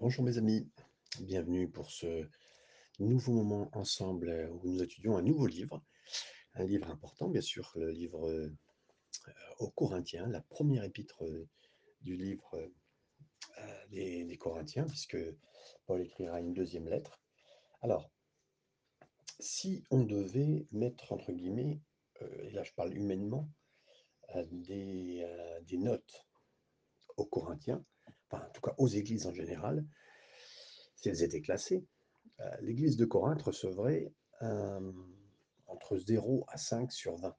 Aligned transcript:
Bonjour 0.00 0.24
mes 0.24 0.38
amis, 0.38 0.70
bienvenue 1.18 1.68
pour 1.68 1.90
ce 1.90 2.24
nouveau 3.00 3.32
moment 3.32 3.68
ensemble 3.72 4.28
euh, 4.28 4.48
où 4.48 4.68
nous 4.68 4.80
étudions 4.80 5.16
un 5.16 5.22
nouveau 5.22 5.48
livre, 5.48 5.82
un 6.54 6.62
livre 6.62 6.88
important 6.88 7.28
bien 7.28 7.40
sûr, 7.40 7.72
le 7.74 7.90
livre 7.90 8.28
euh, 8.28 8.48
aux 9.58 9.70
Corinthiens, 9.70 10.28
la 10.28 10.40
première 10.40 10.84
épître 10.84 11.24
euh, 11.24 11.48
du 12.00 12.16
livre 12.16 12.70
euh, 13.58 13.86
des, 13.90 14.36
Corinthiens, 14.38 14.86
puisque 14.86 15.18
Paul 15.86 16.00
écrira 16.02 16.38
une 16.38 16.54
deuxième 16.54 16.88
lettre. 16.88 17.20
Alors, 17.82 18.08
si 19.40 19.82
on 19.90 20.04
devait 20.04 20.68
mettre 20.70 21.10
entre 21.10 21.32
guillemets, 21.32 21.80
euh, 22.22 22.44
et 22.44 22.50
là 22.50 22.62
je 22.62 22.72
parle 22.72 22.94
humainement, 22.94 23.50
euh, 24.36 24.44
euh, 24.70 25.60
des 25.62 25.76
notes 25.76 26.24
aux 27.16 27.26
Corinthiens, 27.26 27.84
enfin 28.30 28.44
en 28.44 28.50
tout 28.50 28.60
cas 28.60 28.74
aux 28.78 28.88
églises 28.88 29.26
en 29.26 29.32
général, 29.32 29.84
si 30.94 31.08
elles 31.08 31.22
étaient 31.22 31.40
classées, 31.40 31.86
euh, 32.40 32.56
l'église 32.60 32.96
de 32.96 33.04
Corinthe 33.04 33.42
recevrait 33.42 34.12
entre 35.66 35.98
zéro 35.98 36.44
à 36.48 36.56
5 36.56 36.92
sur 36.92 37.16
20, 37.16 37.36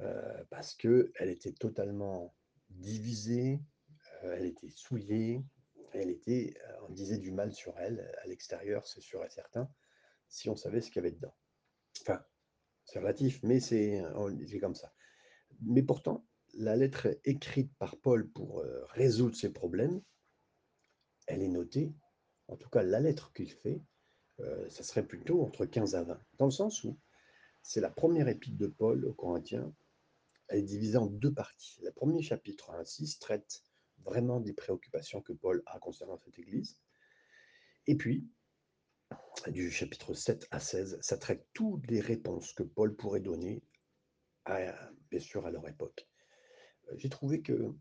euh, 0.00 0.44
parce 0.50 0.74
qu'elle 0.74 1.10
était 1.28 1.52
totalement 1.52 2.34
divisée, 2.70 3.60
euh, 4.22 4.36
elle 4.36 4.46
était 4.46 4.70
souillée, 4.70 5.42
elle 5.92 6.10
était, 6.10 6.54
euh, 6.68 6.86
on 6.88 6.92
disait 6.92 7.18
du 7.18 7.32
mal 7.32 7.52
sur 7.52 7.76
elle, 7.78 8.08
à 8.22 8.26
l'extérieur, 8.26 8.86
c'est 8.86 9.00
sûr 9.00 9.24
et 9.24 9.30
certain, 9.30 9.68
si 10.28 10.48
on 10.48 10.56
savait 10.56 10.80
ce 10.80 10.90
qu'il 10.90 11.02
y 11.02 11.06
avait 11.06 11.14
dedans. 11.14 11.34
Enfin, 12.02 12.22
c'est 12.84 13.00
relatif, 13.00 13.40
mais 13.42 13.58
c'est 13.60 14.00
comme 14.60 14.76
ça. 14.76 14.92
Mais 15.62 15.82
pourtant, 15.82 16.27
la 16.58 16.74
lettre 16.74 17.08
écrite 17.24 17.72
par 17.78 17.96
Paul 17.98 18.28
pour 18.28 18.60
euh, 18.60 18.84
résoudre 18.86 19.36
ces 19.36 19.52
problèmes, 19.52 20.02
elle 21.28 21.42
est 21.42 21.48
notée, 21.48 21.94
en 22.48 22.56
tout 22.56 22.68
cas 22.68 22.82
la 22.82 22.98
lettre 22.98 23.32
qu'il 23.32 23.50
fait, 23.50 23.80
euh, 24.40 24.68
ça 24.68 24.82
serait 24.82 25.06
plutôt 25.06 25.42
entre 25.42 25.66
15 25.66 25.94
à 25.94 26.02
20, 26.02 26.20
dans 26.38 26.46
le 26.46 26.50
sens 26.50 26.82
où 26.82 26.98
c'est 27.62 27.80
la 27.80 27.90
première 27.90 28.28
épître 28.28 28.56
de 28.56 28.66
Paul 28.66 29.04
aux 29.04 29.14
Corinthiens, 29.14 29.72
elle 30.48 30.60
est 30.60 30.62
divisée 30.62 30.96
en 30.96 31.06
deux 31.06 31.32
parties. 31.32 31.80
Le 31.84 31.92
premier 31.92 32.22
chapitre, 32.22 32.72
1 32.72 32.80
à 32.80 32.84
6, 32.84 33.20
traite 33.20 33.62
vraiment 33.98 34.40
des 34.40 34.52
préoccupations 34.52 35.20
que 35.20 35.32
Paul 35.32 35.62
a 35.66 35.78
concernant 35.78 36.16
cette 36.16 36.38
église. 36.38 36.80
Et 37.86 37.96
puis, 37.96 38.26
du 39.48 39.70
chapitre 39.70 40.14
7 40.14 40.48
à 40.50 40.58
16, 40.58 40.98
ça 41.02 41.18
traite 41.18 41.46
toutes 41.52 41.86
les 41.88 42.00
réponses 42.00 42.52
que 42.52 42.62
Paul 42.62 42.96
pourrait 42.96 43.20
donner, 43.20 43.62
bien 44.46 45.20
sûr, 45.20 45.46
à 45.46 45.50
leur 45.50 45.68
époque. 45.68 46.08
Euh, 46.90 46.94
J'ai 46.96 47.08
trouvé 47.08 47.40
que 47.42 47.74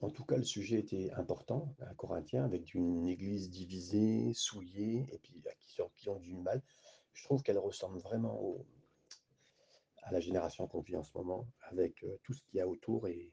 En 0.00 0.10
tout 0.10 0.24
cas, 0.26 0.36
le 0.36 0.44
sujet 0.44 0.78
était 0.80 1.10
important 1.12 1.74
à 1.80 1.94
Corinthiens, 1.94 2.44
avec 2.44 2.74
une 2.74 3.08
église 3.08 3.50
divisée, 3.50 4.32
souillée, 4.34 5.06
et 5.12 5.18
puis 5.18 5.42
à 5.48 5.54
qui, 5.54 5.70
sont- 5.72 5.90
qui 5.96 6.08
ont 6.10 6.20
du 6.20 6.34
mal. 6.34 6.62
Je 7.14 7.24
trouve 7.24 7.42
qu'elle 7.42 7.58
ressemble 7.58 8.00
vraiment 8.00 8.66
à 10.02 10.12
la 10.12 10.20
génération 10.20 10.66
qu'on 10.66 10.80
vit 10.80 10.96
en 10.96 11.04
ce 11.04 11.10
moment, 11.16 11.46
avec 11.62 12.02
euh, 12.04 12.18
tout 12.22 12.32
ce 12.34 12.42
qu'il 12.42 12.58
y 12.58 12.60
a 12.60 12.68
autour 12.68 13.08
et 13.08 13.32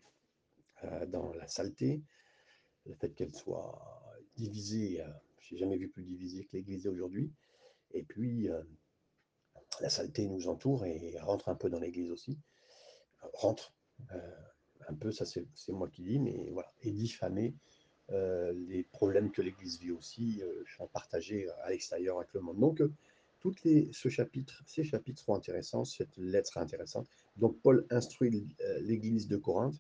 euh, 0.84 1.06
dans 1.08 1.34
la 1.34 1.48
saleté, 1.48 2.04
le 2.86 2.96
fait 2.96 3.14
qu'elle 3.14 3.36
soit 3.36 4.04
divisée. 4.36 5.02
euh, 5.02 5.10
j'ai 5.42 5.58
jamais 5.58 5.78
vu 5.78 5.90
plus 5.90 6.04
divisée 6.04 6.46
que 6.46 6.58
l'église 6.58 6.88
aujourd'hui. 6.88 7.34
Et 7.92 8.04
puis, 8.04 8.50
euh, 8.50 8.64
la 9.80 9.90
saleté 9.90 10.28
nous 10.28 10.48
entoure 10.50 10.86
et 10.86 11.18
rentre 11.20 11.50
un 11.50 11.56
peu 11.56 11.70
dans 11.70 11.80
l'église 11.80 12.12
aussi. 12.12 12.40
Rentre 13.34 13.74
euh, 14.12 14.32
un 14.88 14.94
peu, 14.94 15.12
ça 15.12 15.26
c'est 15.26 15.72
moi 15.72 15.90
qui 15.90 16.02
dis, 16.04 16.20
mais 16.20 16.50
voilà. 16.52 16.72
Et 16.84 16.92
diffamer 16.92 17.54
euh, 18.12 18.54
les 18.68 18.84
problèmes 18.84 19.32
que 19.32 19.42
l'Église 19.42 19.80
vit 19.80 19.92
aussi 19.92 20.42
euh, 20.42 20.64
sont 20.78 20.88
partagés 20.88 21.48
à 21.64 21.70
l'extérieur 21.70 22.18
avec 22.18 22.34
le 22.34 22.42
monde. 22.42 22.60
Donc, 22.60 22.82
euh, 22.82 22.92
les, 23.64 23.90
ce 23.94 24.10
chapitre, 24.10 24.64
ces 24.66 24.84
chapitres 24.84 25.22
seront 25.22 25.36
intéressants, 25.36 25.86
cette 25.86 26.16
lettre 26.18 26.50
sera 26.50 26.62
intéressante. 26.62 27.08
Donc, 27.38 27.60
Paul 27.62 27.86
instruit 27.90 28.56
euh, 28.62 28.80
l'Église 28.82 29.28
de 29.28 29.38
Corinthe 29.38 29.80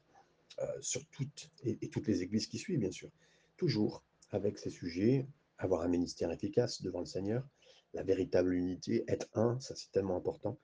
euh, 0.59 0.65
sur 0.81 1.05
toutes, 1.07 1.49
et, 1.63 1.75
toutes 1.89 2.07
les 2.07 2.21
églises 2.21 2.47
qui 2.47 2.57
suivent, 2.57 2.79
bien 2.79 2.91
sûr, 2.91 3.09
toujours 3.57 4.03
avec 4.31 4.57
ces 4.57 4.69
sujets, 4.69 5.27
avoir 5.57 5.81
un 5.81 5.87
ministère 5.87 6.31
efficace 6.31 6.81
devant 6.81 6.99
le 6.99 7.05
Seigneur, 7.05 7.47
la 7.93 8.03
véritable 8.03 8.53
unité, 8.53 9.03
être 9.07 9.27
un, 9.33 9.59
ça 9.59 9.75
c'est 9.75 9.91
tellement 9.91 10.15
important, 10.17 10.57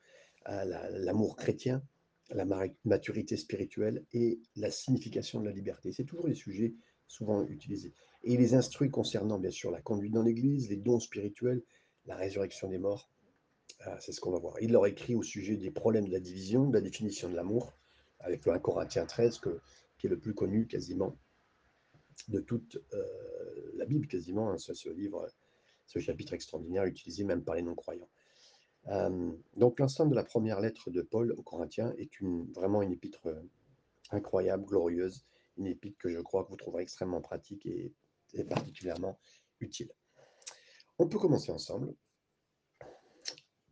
euh, 0.50 0.64
la- 0.66 0.90
l'amour 0.92 1.36
chrétien, 1.36 1.82
la 2.30 2.46
maturité 2.86 3.38
spirituelle 3.38 4.06
et 4.14 4.40
la 4.56 4.72
signification 4.72 5.40
de 5.40 5.46
la 5.46 5.52
liberté. 5.52 5.92
C'est 5.92 6.04
toujours 6.06 6.28
des 6.28 6.36
sujets 6.36 6.74
souvent 7.08 7.46
utilisés. 7.48 7.94
Et 8.24 8.34
il 8.34 8.40
les 8.40 8.54
instruit 8.54 8.90
concernant, 8.90 9.38
bien 9.38 9.52
sûr, 9.52 9.72
la 9.72 9.82
conduite 9.82 10.14
dans 10.14 10.24
l'Église, 10.24 10.70
les 10.70 10.78
dons 10.78 11.00
spirituels, 11.00 11.62
la 12.06 12.16
résurrection 12.16 12.70
des 12.70 12.78
morts. 12.78 13.10
Ah, 13.82 13.98
c'est 14.00 14.12
ce 14.14 14.22
qu'on 14.22 14.32
va 14.32 14.40
voir. 14.40 14.56
Il 14.62 14.72
leur 14.72 14.88
écrit 14.88 15.16
au 15.16 15.24
sujet 15.24 15.58
des 15.58 15.72
problèmes 15.72 16.08
de 16.08 16.12
la 16.12 16.20
division, 16.20 16.68
de 16.68 16.74
la 16.74 16.82
définition 16.82 17.30
de 17.30 17.36
l'amour, 17.36 17.74
avec 18.20 18.46
le 18.46 18.54
1 18.54 18.60
Corinthiens 18.60 19.06
13, 19.06 19.40
que- 19.40 19.60
qui 19.98 20.08
est 20.08 20.10
le 20.10 20.20
plus 20.20 20.34
connu 20.34 20.68
quasiment 20.68 21.18
de 22.30 22.40
toute 22.40 22.78
euh, 22.94 23.72
la 23.76 23.86
Bible, 23.86 24.08
quasiment, 24.08 24.52
hein, 24.52 24.58
ce 24.58 26.00
chapitre 26.00 26.34
extraordinaire 26.34 26.86
utilisé 26.86 27.24
même 27.24 27.44
par 27.44 27.56
les 27.56 27.62
non-croyants. 27.62 28.10
Donc 28.86 29.80
l'ensemble 29.80 30.12
de 30.12 30.16
la 30.16 30.24
première 30.24 30.60
lettre 30.60 30.90
de 30.92 31.02
Paul 31.02 31.32
aux 31.34 31.44
Corinthiens 31.44 31.94
est 31.98 32.12
vraiment 32.54 32.82
une 32.82 32.92
épître 32.92 33.28
euh, 33.28 33.42
incroyable, 34.12 34.66
glorieuse, 34.66 35.26
une 35.58 35.68
épître 35.68 35.98
que 35.98 36.10
je 36.10 36.20
crois 36.20 36.44
que 36.44 36.50
vous 36.50 36.58
trouverez 36.58 36.84
extrêmement 36.84 37.22
pratique 37.22 37.66
et, 37.66 37.94
particulièrement 38.50 39.20
utile. 39.60 39.92
On 40.98 41.08
peut 41.08 41.20
commencer 41.20 41.52
ensemble. 41.52 41.96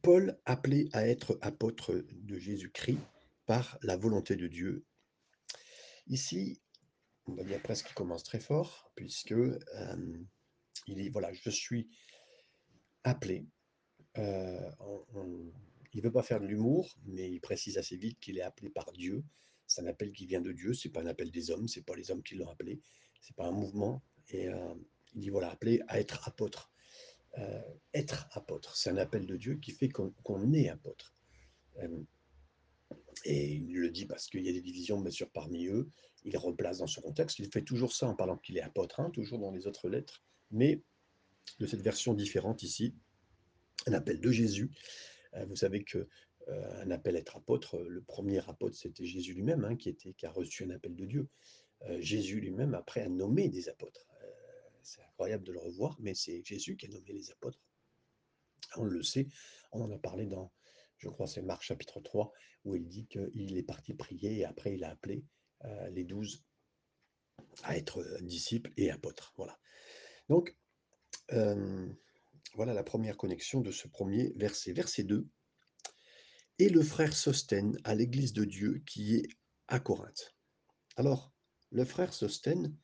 Paul 0.01 0.39
appelé 0.45 0.89
à 0.93 1.07
être 1.07 1.37
apôtre 1.41 1.93
de 1.93 2.37
Jésus-Christ 2.37 2.99
par 3.45 3.77
la 3.81 3.97
volonté 3.97 4.35
de 4.35 4.47
Dieu. 4.47 4.85
Ici, 6.07 6.61
on 7.25 7.33
va 7.33 7.43
dire 7.43 7.61
presque 7.61 7.87
qu'il 7.87 7.95
commence 7.95 8.23
très 8.23 8.39
fort, 8.39 8.91
puisque 8.95 9.31
euh, 9.31 9.55
il 10.87 10.95
dit 10.95 11.09
voilà, 11.09 11.33
je 11.33 11.49
suis 11.49 11.89
appelé. 13.03 13.47
Euh, 14.17 14.69
on- 14.79 15.05
on- 15.15 15.51
il 15.93 15.97
ne 15.97 16.03
veut 16.03 16.11
pas 16.11 16.23
faire 16.23 16.39
de 16.39 16.45
l'humour, 16.47 16.95
mais 17.05 17.29
il 17.31 17.39
précise 17.39 17.77
assez 17.77 17.97
vite 17.97 18.19
qu'il 18.19 18.37
est 18.37 18.41
appelé 18.41 18.69
par 18.69 18.91
Dieu. 18.91 19.23
C'est 19.67 19.81
un 19.81 19.87
appel 19.87 20.11
qui 20.11 20.25
vient 20.25 20.41
de 20.41 20.51
Dieu, 20.51 20.73
c'est 20.73 20.89
pas 20.89 21.01
un 21.01 21.07
appel 21.07 21.31
des 21.31 21.49
hommes, 21.51 21.67
c'est 21.67 21.85
pas 21.85 21.95
les 21.95 22.11
hommes 22.11 22.23
qui 22.23 22.35
l'ont 22.35 22.49
appelé, 22.49 22.81
c'est 23.21 23.35
pas 23.35 23.47
un 23.47 23.51
mouvement. 23.51 24.01
Et 24.29 24.47
euh, 24.49 24.73
il 25.13 25.21
dit 25.21 25.29
voilà, 25.29 25.49
appelé 25.51 25.81
à 25.87 25.99
être 25.99 26.27
apôtre. 26.27 26.71
Euh, 27.37 27.61
être 27.93 28.27
apôtre, 28.31 28.75
c'est 28.75 28.89
un 28.89 28.97
appel 28.97 29.25
de 29.25 29.37
Dieu 29.37 29.55
qui 29.55 29.71
fait 29.71 29.89
qu'on 29.89 30.53
est 30.53 30.69
apôtre. 30.69 31.15
Euh, 31.77 32.03
Et 33.25 33.53
il 33.53 33.73
le 33.73 33.89
dit 33.91 34.05
parce 34.05 34.27
qu'il 34.27 34.43
y 34.45 34.49
a 34.49 34.51
des 34.53 34.61
divisions, 34.61 34.99
bien 34.99 35.11
sûr, 35.11 35.29
parmi 35.29 35.67
eux. 35.67 35.89
Il 36.23 36.35
replace 36.37 36.79
dans 36.79 36.87
son 36.87 37.01
contexte. 37.01 37.39
Il 37.39 37.51
fait 37.51 37.61
toujours 37.61 37.93
ça 37.93 38.07
en 38.07 38.15
parlant 38.15 38.37
qu'il 38.37 38.57
est 38.57 38.61
apôtre, 38.61 38.99
hein, 38.99 39.09
toujours 39.11 39.37
dans 39.39 39.51
les 39.51 39.67
autres 39.67 39.89
lettres, 39.89 40.23
mais 40.49 40.81
de 41.59 41.67
cette 41.67 41.81
version 41.81 42.13
différente 42.13 42.63
ici, 42.63 42.95
un 43.87 43.93
appel 43.93 44.19
de 44.19 44.31
Jésus. 44.31 44.71
Euh, 45.35 45.45
vous 45.45 45.55
savez 45.55 45.83
que 45.83 46.07
euh, 46.47 46.83
un 46.83 46.91
appel 46.91 47.15
à 47.15 47.19
être 47.19 47.37
apôtre, 47.37 47.75
euh, 47.75 47.87
le 47.87 48.01
premier 48.01 48.39
apôtre, 48.49 48.75
c'était 48.75 49.05
Jésus 49.05 49.33
lui-même, 49.33 49.63
hein, 49.63 49.75
qui, 49.75 49.95
qui 49.95 50.25
a 50.25 50.31
reçu 50.31 50.63
un 50.63 50.71
appel 50.71 50.95
de 50.95 51.05
Dieu. 51.05 51.29
Euh, 51.83 52.01
Jésus 52.01 52.39
lui-même, 52.39 52.73
après, 52.73 53.01
a 53.01 53.09
nommé 53.09 53.49
des 53.49 53.69
apôtres. 53.69 54.07
C'est 54.83 55.03
incroyable 55.03 55.43
de 55.43 55.51
le 55.51 55.59
revoir, 55.59 55.95
mais 55.99 56.15
c'est 56.15 56.43
Jésus 56.43 56.75
qui 56.75 56.87
a 56.87 56.89
nommé 56.89 57.13
les 57.13 57.29
apôtres. 57.29 57.59
On 58.77 58.83
le 58.83 59.03
sait, 59.03 59.27
on 59.71 59.81
en 59.81 59.91
a 59.91 59.99
parlé 59.99 60.25
dans, 60.25 60.51
je 60.97 61.07
crois, 61.07 61.27
c'est 61.27 61.43
Marc 61.43 61.61
chapitre 61.61 61.99
3, 61.99 62.31
où 62.65 62.75
il 62.75 62.87
dit 62.87 63.05
qu'il 63.05 63.57
est 63.57 63.63
parti 63.63 63.93
prier 63.93 64.39
et 64.39 64.45
après 64.45 64.73
il 64.73 64.83
a 64.83 64.89
appelé 64.89 65.23
les 65.91 66.03
douze 66.03 66.43
à 67.61 67.77
être 67.77 68.03
disciples 68.21 68.71
et 68.75 68.89
apôtres. 68.89 69.33
Voilà. 69.37 69.59
Donc, 70.29 70.55
voilà 72.55 72.73
la 72.73 72.83
première 72.83 73.17
connexion 73.17 73.61
de 73.61 73.71
ce 73.71 73.87
premier 73.87 74.33
verset. 74.35 74.73
Verset 74.73 75.03
2. 75.03 75.27
Et 76.59 76.69
le 76.69 76.83
frère 76.83 77.15
Sostène 77.15 77.77
à 77.83 77.95
l'église 77.95 78.33
de 78.33 78.45
Dieu 78.45 78.83
qui 78.85 79.15
est 79.15 79.27
à 79.67 79.79
Corinthe. 79.79 80.35
Alors, 80.97 81.31
le 81.71 81.85
frère 81.85 82.13
Sostène, 82.13 82.75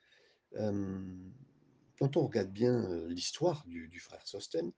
euh, 0.55 1.03
quand 1.99 2.17
on 2.17 2.25
regarde 2.25 2.51
bien 2.51 2.89
euh, 2.89 3.07
l'histoire 3.09 3.65
du, 3.67 3.99
frère 3.99 4.25
Sostène, 4.27 4.71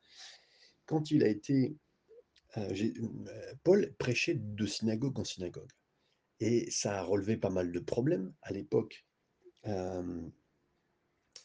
quand 0.85 1.11
il 1.11 1.23
a 1.23 1.27
été 1.27 1.77
Euh, 2.57 3.53
Paul 3.63 3.93
prêchait 3.99 4.33
de 4.35 4.65
synagogue 4.65 5.19
en 5.19 5.23
synagogue. 5.23 5.71
Et 6.39 6.71
ça 6.71 6.97
a 6.97 7.03
relevé 7.03 7.37
pas 7.37 7.51
mal 7.51 7.71
de 7.71 7.79
problèmes 7.79 8.33
à 8.41 8.51
l'époque. 8.51 9.05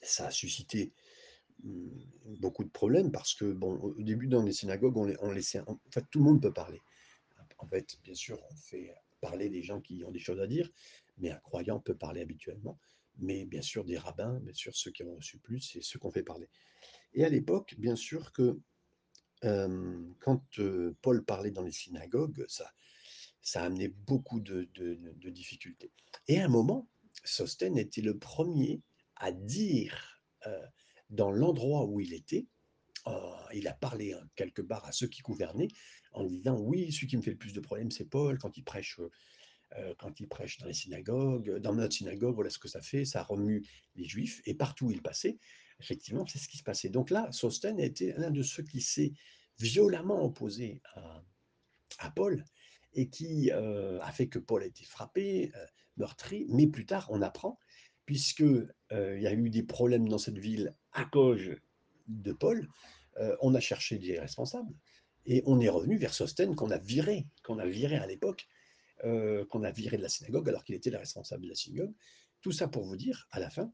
Ça 0.02 0.26
a 0.26 0.30
suscité 0.30 0.94
beaucoup 1.62 2.64
de 2.64 2.70
problèmes 2.70 3.10
parce 3.10 3.34
que, 3.34 3.52
bon, 3.52 3.74
au 3.76 4.02
début, 4.02 4.26
dans 4.26 4.42
les 4.42 4.52
synagogues, 4.52 4.96
on, 4.96 5.32
laissait. 5.32 5.60
En 5.60 5.78
fait, 5.90 6.04
tout 6.10 6.18
le 6.18 6.24
monde 6.24 6.42
peut 6.42 6.52
parler. 6.52 6.80
En 7.58 7.66
fait, 7.66 7.98
bien 8.02 8.14
sûr, 8.14 8.38
on 8.50 8.56
fait 8.56 8.94
parler 9.20 9.48
des 9.48 9.62
gens 9.62 9.80
qui 9.80 10.04
ont 10.04 10.10
des 10.10 10.18
choses 10.18 10.40
à 10.40 10.46
dire, 10.46 10.68
mais 11.18 11.30
un 11.30 11.38
croyant 11.38 11.80
peut 11.80 11.94
parler 11.94 12.20
habituellement. 12.20 12.78
mais 13.18 13.46
bien 13.46 13.62
sûr 13.62 13.84
des 13.84 13.96
rabbins, 13.96 14.40
bien 14.40 14.52
sûr 14.54 14.74
ceux 14.74 14.90
qui 14.90 15.04
ont 15.04 15.14
reçu 15.14 15.38
plus 15.38 15.76
et 15.76 15.82
ceux 15.82 15.98
qu'on 15.98 16.10
fait 16.10 16.24
parler. 16.24 16.48
Et 17.14 17.24
à 17.24 17.28
l'époque, 17.28 17.74
bien 17.78 17.96
sûr 17.96 18.32
que 18.32 18.60
quand 20.20 20.42
euh, 20.58 20.96
Paul 21.02 21.22
parlait 21.24 21.50
dans 21.50 21.62
les 21.62 21.72
synagogues, 21.72 22.44
ça, 22.48 22.72
ça 23.42 23.62
a 23.62 23.66
amené 23.66 23.88
beaucoup 23.88 24.40
de, 24.40 24.68
difficultés. 25.30 25.92
Et 26.28 26.40
à 26.40 26.46
un 26.46 26.48
moment, 26.48 26.88
Sostène 27.24 27.78
était 27.78 28.00
le 28.00 28.18
premier 28.18 28.82
à 29.16 29.32
dire 29.32 30.22
euh, 30.46 30.66
dans 31.10 31.30
l'endroit 31.30 31.84
où 31.86 32.00
il 32.00 32.12
était, 32.12 32.46
euh, 33.06 33.12
il 33.52 33.68
a 33.68 33.74
parlé 33.74 34.12
hein, 34.12 34.26
quelque 34.36 34.62
part 34.62 34.84
à 34.86 34.92
ceux 34.92 35.06
qui 35.06 35.22
gouvernaient 35.22 35.68
en 36.12 36.24
disant 36.24 36.58
oui, 36.58 36.92
celui 36.92 37.06
qui 37.06 37.16
me 37.16 37.22
fait 37.22 37.32
le 37.32 37.36
plus 37.36 37.52
de 37.52 37.60
problèmes, 37.60 37.90
c'est 37.90 38.08
Paul 38.08 38.38
quand 38.38 38.56
il 38.56 38.64
prêche 38.64 38.98
euh, 38.98 39.10
euh, 39.76 39.94
quand 39.98 40.20
il 40.20 40.28
prêche 40.28 40.58
dans 40.58 40.66
les 40.66 40.74
synagogues, 40.74 41.58
dans 41.58 41.74
notre 41.74 41.94
synagogue, 41.94 42.34
voilà 42.34 42.50
ce 42.50 42.58
que 42.58 42.68
ça 42.68 42.80
fait, 42.80 43.04
ça 43.04 43.22
remue 43.22 43.66
les 43.96 44.04
juifs, 44.04 44.40
et 44.46 44.54
partout 44.54 44.86
où 44.86 44.90
il 44.90 45.02
passait, 45.02 45.38
effectivement, 45.80 46.26
c'est 46.26 46.38
ce 46.38 46.48
qui 46.48 46.58
se 46.58 46.62
passait. 46.62 46.90
Donc 46.90 47.10
là, 47.10 47.30
Sostène 47.32 47.80
a 47.80 47.84
été 47.84 48.12
l'un 48.16 48.30
de 48.30 48.42
ceux 48.42 48.62
qui 48.62 48.80
s'est 48.80 49.12
violemment 49.58 50.22
opposé 50.22 50.80
à, 51.98 52.10
Paul, 52.10 52.44
et 52.92 53.08
qui 53.08 53.50
euh, 53.52 54.00
a 54.00 54.12
fait 54.12 54.28
que 54.28 54.38
Paul 54.38 54.62
a 54.62 54.66
été 54.66 54.84
frappé, 54.84 55.50
euh, 55.56 55.66
meurtri, 55.96 56.46
mais 56.48 56.66
plus 56.66 56.86
tard, 56.86 57.08
on 57.10 57.22
apprend, 57.22 57.58
puisque 58.06 58.42
euh, 58.42 58.68
il 59.16 59.22
y 59.22 59.26
a 59.26 59.32
eu 59.32 59.50
des 59.50 59.62
problèmes 59.62 60.08
dans 60.08 60.18
cette 60.18 60.38
ville 60.38 60.74
à 60.92 61.04
cause 61.04 61.56
de 62.08 62.32
Paul, 62.32 62.68
euh, 63.18 63.36
on 63.40 63.54
a 63.54 63.60
cherché 63.60 63.98
des 63.98 64.18
responsables, 64.18 64.74
et 65.26 65.42
on 65.46 65.60
est 65.60 65.68
revenu 65.68 65.96
vers 65.96 66.12
Sostène 66.12 66.54
qu'on 66.54 66.70
a 66.70 66.78
viré, 66.78 67.26
qu'on 67.42 67.58
a 67.58 67.66
viré 67.66 67.96
à 67.96 68.06
l'époque, 68.06 68.46
euh, 69.04 69.44
qu'on 69.46 69.62
a 69.62 69.70
viré 69.70 69.96
de 69.96 70.02
la 70.02 70.08
synagogue 70.08 70.48
alors 70.48 70.64
qu'il 70.64 70.74
était 70.74 70.90
le 70.90 70.98
responsable 70.98 71.44
de 71.44 71.48
la 71.48 71.54
synagogue. 71.54 71.94
Tout 72.40 72.52
ça 72.52 72.68
pour 72.68 72.84
vous 72.84 72.96
dire, 72.96 73.26
à 73.30 73.40
la 73.40 73.50
fin, 73.50 73.72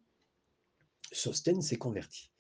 Sostène 1.13 1.61
s'est 1.61 1.77
converti. 1.77 2.31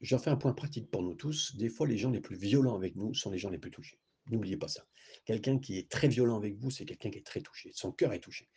J'en 0.00 0.18
fais 0.18 0.30
un 0.30 0.36
point 0.36 0.52
pratique 0.52 0.90
pour 0.90 1.02
nous 1.02 1.14
tous. 1.14 1.56
Des 1.56 1.68
fois, 1.68 1.86
les 1.86 1.98
gens 1.98 2.10
les 2.10 2.20
plus 2.20 2.36
violents 2.36 2.76
avec 2.76 2.96
nous 2.96 3.14
sont 3.14 3.30
les 3.30 3.38
gens 3.38 3.50
les 3.50 3.58
plus 3.58 3.70
touchés. 3.70 4.00
N'oubliez 4.30 4.56
pas 4.56 4.68
ça. 4.68 4.84
Quelqu'un 5.24 5.58
qui 5.58 5.78
est 5.78 5.88
très 5.88 6.08
violent 6.08 6.36
avec 6.36 6.56
vous, 6.56 6.70
c'est 6.70 6.84
quelqu'un 6.84 7.10
qui 7.10 7.18
est 7.18 7.26
très 7.26 7.40
touché. 7.40 7.70
Son 7.74 7.92
cœur 7.92 8.12
est 8.12 8.20
touché. 8.20 8.48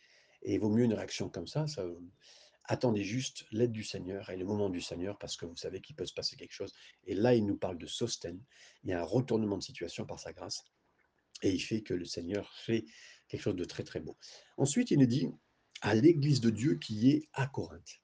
Et 0.42 0.54
il 0.54 0.60
vaut 0.60 0.70
mieux 0.70 0.84
une 0.84 0.94
réaction 0.94 1.28
comme 1.28 1.46
ça. 1.46 1.66
ça 1.66 1.84
attendez 2.64 3.04
juste 3.04 3.46
l'aide 3.50 3.72
du 3.72 3.84
Seigneur 3.84 4.30
et 4.30 4.36
le 4.36 4.44
moment 4.44 4.70
du 4.70 4.80
Seigneur 4.80 5.18
parce 5.18 5.36
que 5.36 5.46
vous 5.46 5.56
savez 5.56 5.80
qu'il 5.80 5.96
peut 5.96 6.06
se 6.06 6.14
passer 6.14 6.36
quelque 6.36 6.52
chose. 6.52 6.72
Et 7.04 7.14
là, 7.14 7.34
il 7.34 7.46
nous 7.46 7.56
parle 7.56 7.78
de 7.78 7.86
Sostène. 7.86 8.40
Il 8.84 8.90
y 8.90 8.92
a 8.92 9.00
un 9.00 9.04
retournement 9.04 9.58
de 9.58 9.62
situation 9.62 10.06
par 10.06 10.18
sa 10.18 10.32
grâce. 10.32 10.64
Et 11.42 11.50
il 11.50 11.60
fait 11.60 11.82
que 11.82 11.94
le 11.94 12.04
Seigneur 12.04 12.52
fait 12.54 12.84
quelque 13.28 13.42
chose 13.42 13.56
de 13.56 13.64
très 13.64 13.82
très 13.82 14.00
beau. 14.00 14.16
Ensuite, 14.56 14.90
il 14.90 14.98
nous 14.98 15.06
dit 15.06 15.28
à 15.80 15.94
l'église 15.94 16.40
de 16.40 16.50
Dieu 16.50 16.76
qui 16.76 17.10
est 17.10 17.28
à 17.32 17.46
Corinthe. 17.46 18.00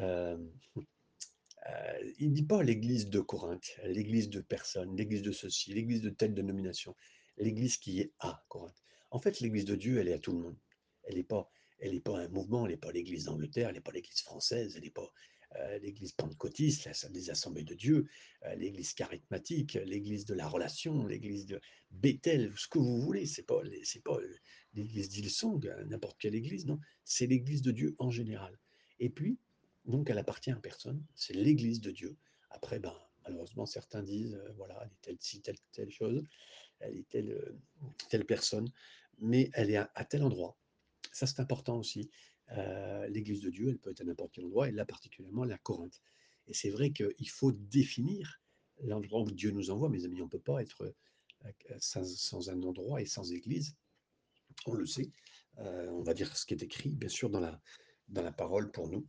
Euh, 0.00 0.38
euh, 0.76 2.12
il 2.18 2.30
ne 2.30 2.34
dit 2.34 2.42
pas 2.42 2.62
l'église 2.62 3.08
de 3.08 3.20
Corinthe, 3.20 3.76
l'église 3.84 4.30
de 4.30 4.40
personne, 4.40 4.96
l'église 4.96 5.22
de 5.22 5.32
ceci, 5.32 5.72
l'église 5.72 6.02
de 6.02 6.10
telle 6.10 6.34
dénomination, 6.34 6.94
l'église 7.36 7.76
qui 7.76 8.00
est 8.00 8.12
à 8.18 8.44
Corinthe. 8.48 8.82
En 9.10 9.20
fait, 9.20 9.40
l'église 9.40 9.64
de 9.64 9.76
Dieu, 9.76 9.98
elle 9.98 10.08
est 10.08 10.14
à 10.14 10.18
tout 10.18 10.32
le 10.32 10.38
monde. 10.38 10.56
Elle 11.04 11.16
n'est 11.16 11.22
pas, 11.22 11.50
elle 11.84 11.94
n'est 11.94 12.00
pas 12.00 12.18
un 12.18 12.28
mouvement, 12.28 12.64
elle 12.64 12.72
n'est 12.72 12.78
pas 12.78 12.92
l'église 12.92 13.24
d'Angleterre, 13.24 13.68
elle 13.68 13.74
n'est 13.74 13.80
pas 13.80 13.92
l'église 13.92 14.22
française, 14.22 14.74
elle 14.76 14.84
n'est 14.84 14.90
pas 14.90 15.12
euh, 15.56 15.78
l'église 15.78 16.12
pentecôtiste, 16.12 16.88
les 17.12 17.30
assemblées 17.30 17.62
de 17.62 17.74
Dieu, 17.74 18.06
euh, 18.44 18.54
l'église 18.54 18.94
charismatique, 18.94 19.74
l'église 19.84 20.24
de 20.24 20.34
la 20.34 20.48
relation, 20.48 21.06
l'église 21.06 21.46
de 21.46 21.60
Bethel, 21.90 22.52
ce 22.56 22.66
que 22.68 22.78
vous 22.78 23.00
voulez. 23.00 23.26
C'est 23.26 23.42
pas, 23.42 23.60
c'est 23.84 24.02
pas 24.02 24.18
l'église 24.74 25.08
d'Ilsong, 25.10 25.72
n'importe 25.86 26.18
quelle 26.18 26.34
église, 26.34 26.66
non. 26.66 26.80
C'est 27.04 27.26
l'église 27.26 27.62
de 27.62 27.70
Dieu 27.70 27.94
en 27.98 28.10
général. 28.10 28.58
Et 28.98 29.10
puis, 29.10 29.38
donc 29.84 30.08
elle 30.08 30.18
appartient 30.18 30.50
à 30.50 30.56
personne, 30.56 31.04
c'est 31.14 31.34
l'Église 31.34 31.80
de 31.80 31.90
Dieu. 31.90 32.16
Après, 32.50 32.78
ben, 32.78 32.94
malheureusement, 33.24 33.66
certains 33.66 34.02
disent, 34.02 34.34
euh, 34.34 34.52
voilà, 34.56 34.80
elle 34.82 34.88
est 34.88 35.02
telle, 35.02 35.16
ci, 35.20 35.42
telle, 35.42 35.58
telle 35.72 35.90
chose, 35.90 36.22
elle 36.80 36.96
est 36.96 37.08
telle, 37.08 37.30
euh, 37.30 37.58
telle 38.08 38.24
personne, 38.24 38.70
mais 39.18 39.50
elle 39.52 39.70
est 39.70 39.76
à 39.76 40.04
tel 40.08 40.22
endroit. 40.22 40.56
Ça, 41.14 41.28
c'est 41.28 41.40
important 41.40 41.78
aussi. 41.78 42.10
Euh, 42.50 43.06
L'Église 43.06 43.40
de 43.40 43.48
Dieu, 43.48 43.68
elle 43.68 43.78
peut 43.78 43.90
être 43.90 44.00
à 44.00 44.04
n'importe 44.04 44.32
quel 44.32 44.44
endroit, 44.46 44.68
et 44.68 44.72
là 44.72 44.84
particulièrement, 44.84 45.44
à 45.44 45.58
Corinthe. 45.58 46.02
Et 46.48 46.54
c'est 46.54 46.70
vrai 46.70 46.90
qu'il 46.90 47.30
faut 47.30 47.52
définir 47.52 48.42
l'endroit 48.82 49.22
où 49.22 49.30
Dieu 49.30 49.52
nous 49.52 49.70
envoie, 49.70 49.88
mes 49.88 50.04
amis. 50.04 50.20
On 50.20 50.24
ne 50.24 50.30
peut 50.30 50.40
pas 50.40 50.60
être 50.60 50.92
euh, 51.44 51.76
sans, 51.78 52.50
un 52.50 52.62
endroit 52.64 53.00
et 53.00 53.06
sans 53.06 53.32
Église. 53.32 53.76
On 54.66 54.74
le 54.74 54.86
sait. 54.86 55.12
Euh, 55.58 55.88
on 55.90 56.02
va 56.02 56.14
dire 56.14 56.36
ce 56.36 56.44
qui 56.44 56.54
est 56.54 56.62
écrit, 56.64 56.90
bien 56.90 57.08
sûr, 57.08 57.30
dans 57.30 57.40
la, 57.40 57.62
dans 58.08 58.22
la 58.22 58.32
parole 58.32 58.72
pour 58.72 58.88
nous. 58.88 59.06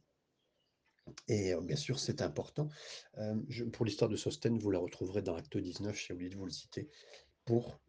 Et 1.28 1.54
bien 1.62 1.76
sûr, 1.76 2.00
c'est 2.00 2.24
important. 2.24 2.68
Pour 3.74 3.86
l'histoire 3.86 4.10
de 4.10 4.16
Sostène, 4.16 4.58
vous 4.58 4.72
la 4.72 4.80
retrouverez 4.80 5.22
dans 5.22 5.36
Acte 5.36 5.56
19, 5.56 5.96
j'ai 5.96 6.16
oublié 6.16 6.32
de 6.32 6.36
vous 6.36 6.46
le 6.46 6.52
citer, 6.52 6.90
pour 7.46 7.80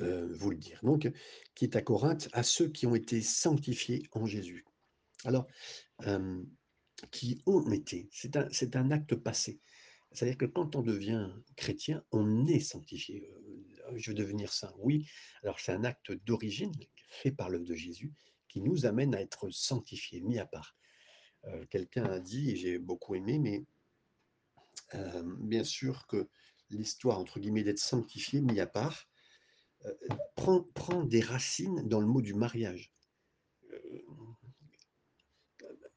euh, 0.00 0.28
vous 0.32 0.50
le 0.50 0.56
dire. 0.56 0.80
Donc, 0.82 1.10
qui 1.54 1.64
est 1.64 1.76
à 1.76 1.82
Corinthe, 1.82 2.28
à 2.32 2.42
ceux 2.42 2.68
qui 2.68 2.86
ont 2.86 2.94
été 2.94 3.20
sanctifiés 3.20 4.02
en 4.12 4.26
Jésus. 4.26 4.64
Alors, 5.24 5.46
euh, 6.06 6.42
qui 7.10 7.42
ont 7.46 7.70
été, 7.70 8.08
c'est 8.12 8.36
un, 8.36 8.48
un 8.74 8.90
acte 8.90 9.14
passé. 9.14 9.60
C'est-à-dire 10.12 10.38
que 10.38 10.46
quand 10.46 10.74
on 10.76 10.82
devient 10.82 11.30
chrétien, 11.56 12.02
on 12.12 12.46
est 12.46 12.60
sanctifié. 12.60 13.30
Je 13.94 14.10
veux 14.10 14.14
devenir 14.14 14.52
saint, 14.52 14.74
oui. 14.78 15.06
Alors 15.42 15.60
c'est 15.60 15.72
un 15.72 15.84
acte 15.84 16.12
d'origine 16.24 16.72
fait 17.08 17.30
par 17.30 17.50
l'œuvre 17.50 17.66
de 17.66 17.74
Jésus 17.74 18.12
qui 18.48 18.60
nous 18.60 18.86
amène 18.86 19.14
à 19.14 19.20
être 19.20 19.50
sanctifiés, 19.50 20.20
mis 20.22 20.38
à 20.38 20.46
part. 20.46 20.76
Euh, 21.44 21.64
quelqu'un 21.66 22.04
a 22.04 22.18
dit, 22.18 22.50
et 22.50 22.56
j'ai 22.56 22.78
beaucoup 22.78 23.14
aimé, 23.14 23.38
mais 23.38 23.64
euh, 24.94 25.22
bien 25.40 25.64
sûr 25.64 26.06
que 26.06 26.28
l'histoire, 26.70 27.18
entre 27.18 27.38
guillemets, 27.38 27.62
d'être 27.62 27.78
sanctifié, 27.78 28.40
mis 28.40 28.60
à 28.60 28.66
part, 28.66 29.08
prend, 30.36 31.04
des 31.04 31.20
racines 31.20 31.86
dans 31.88 32.00
le 32.00 32.06
mot 32.06 32.20
du 32.20 32.34
mariage. 32.34 32.92
Euh, 33.72 34.02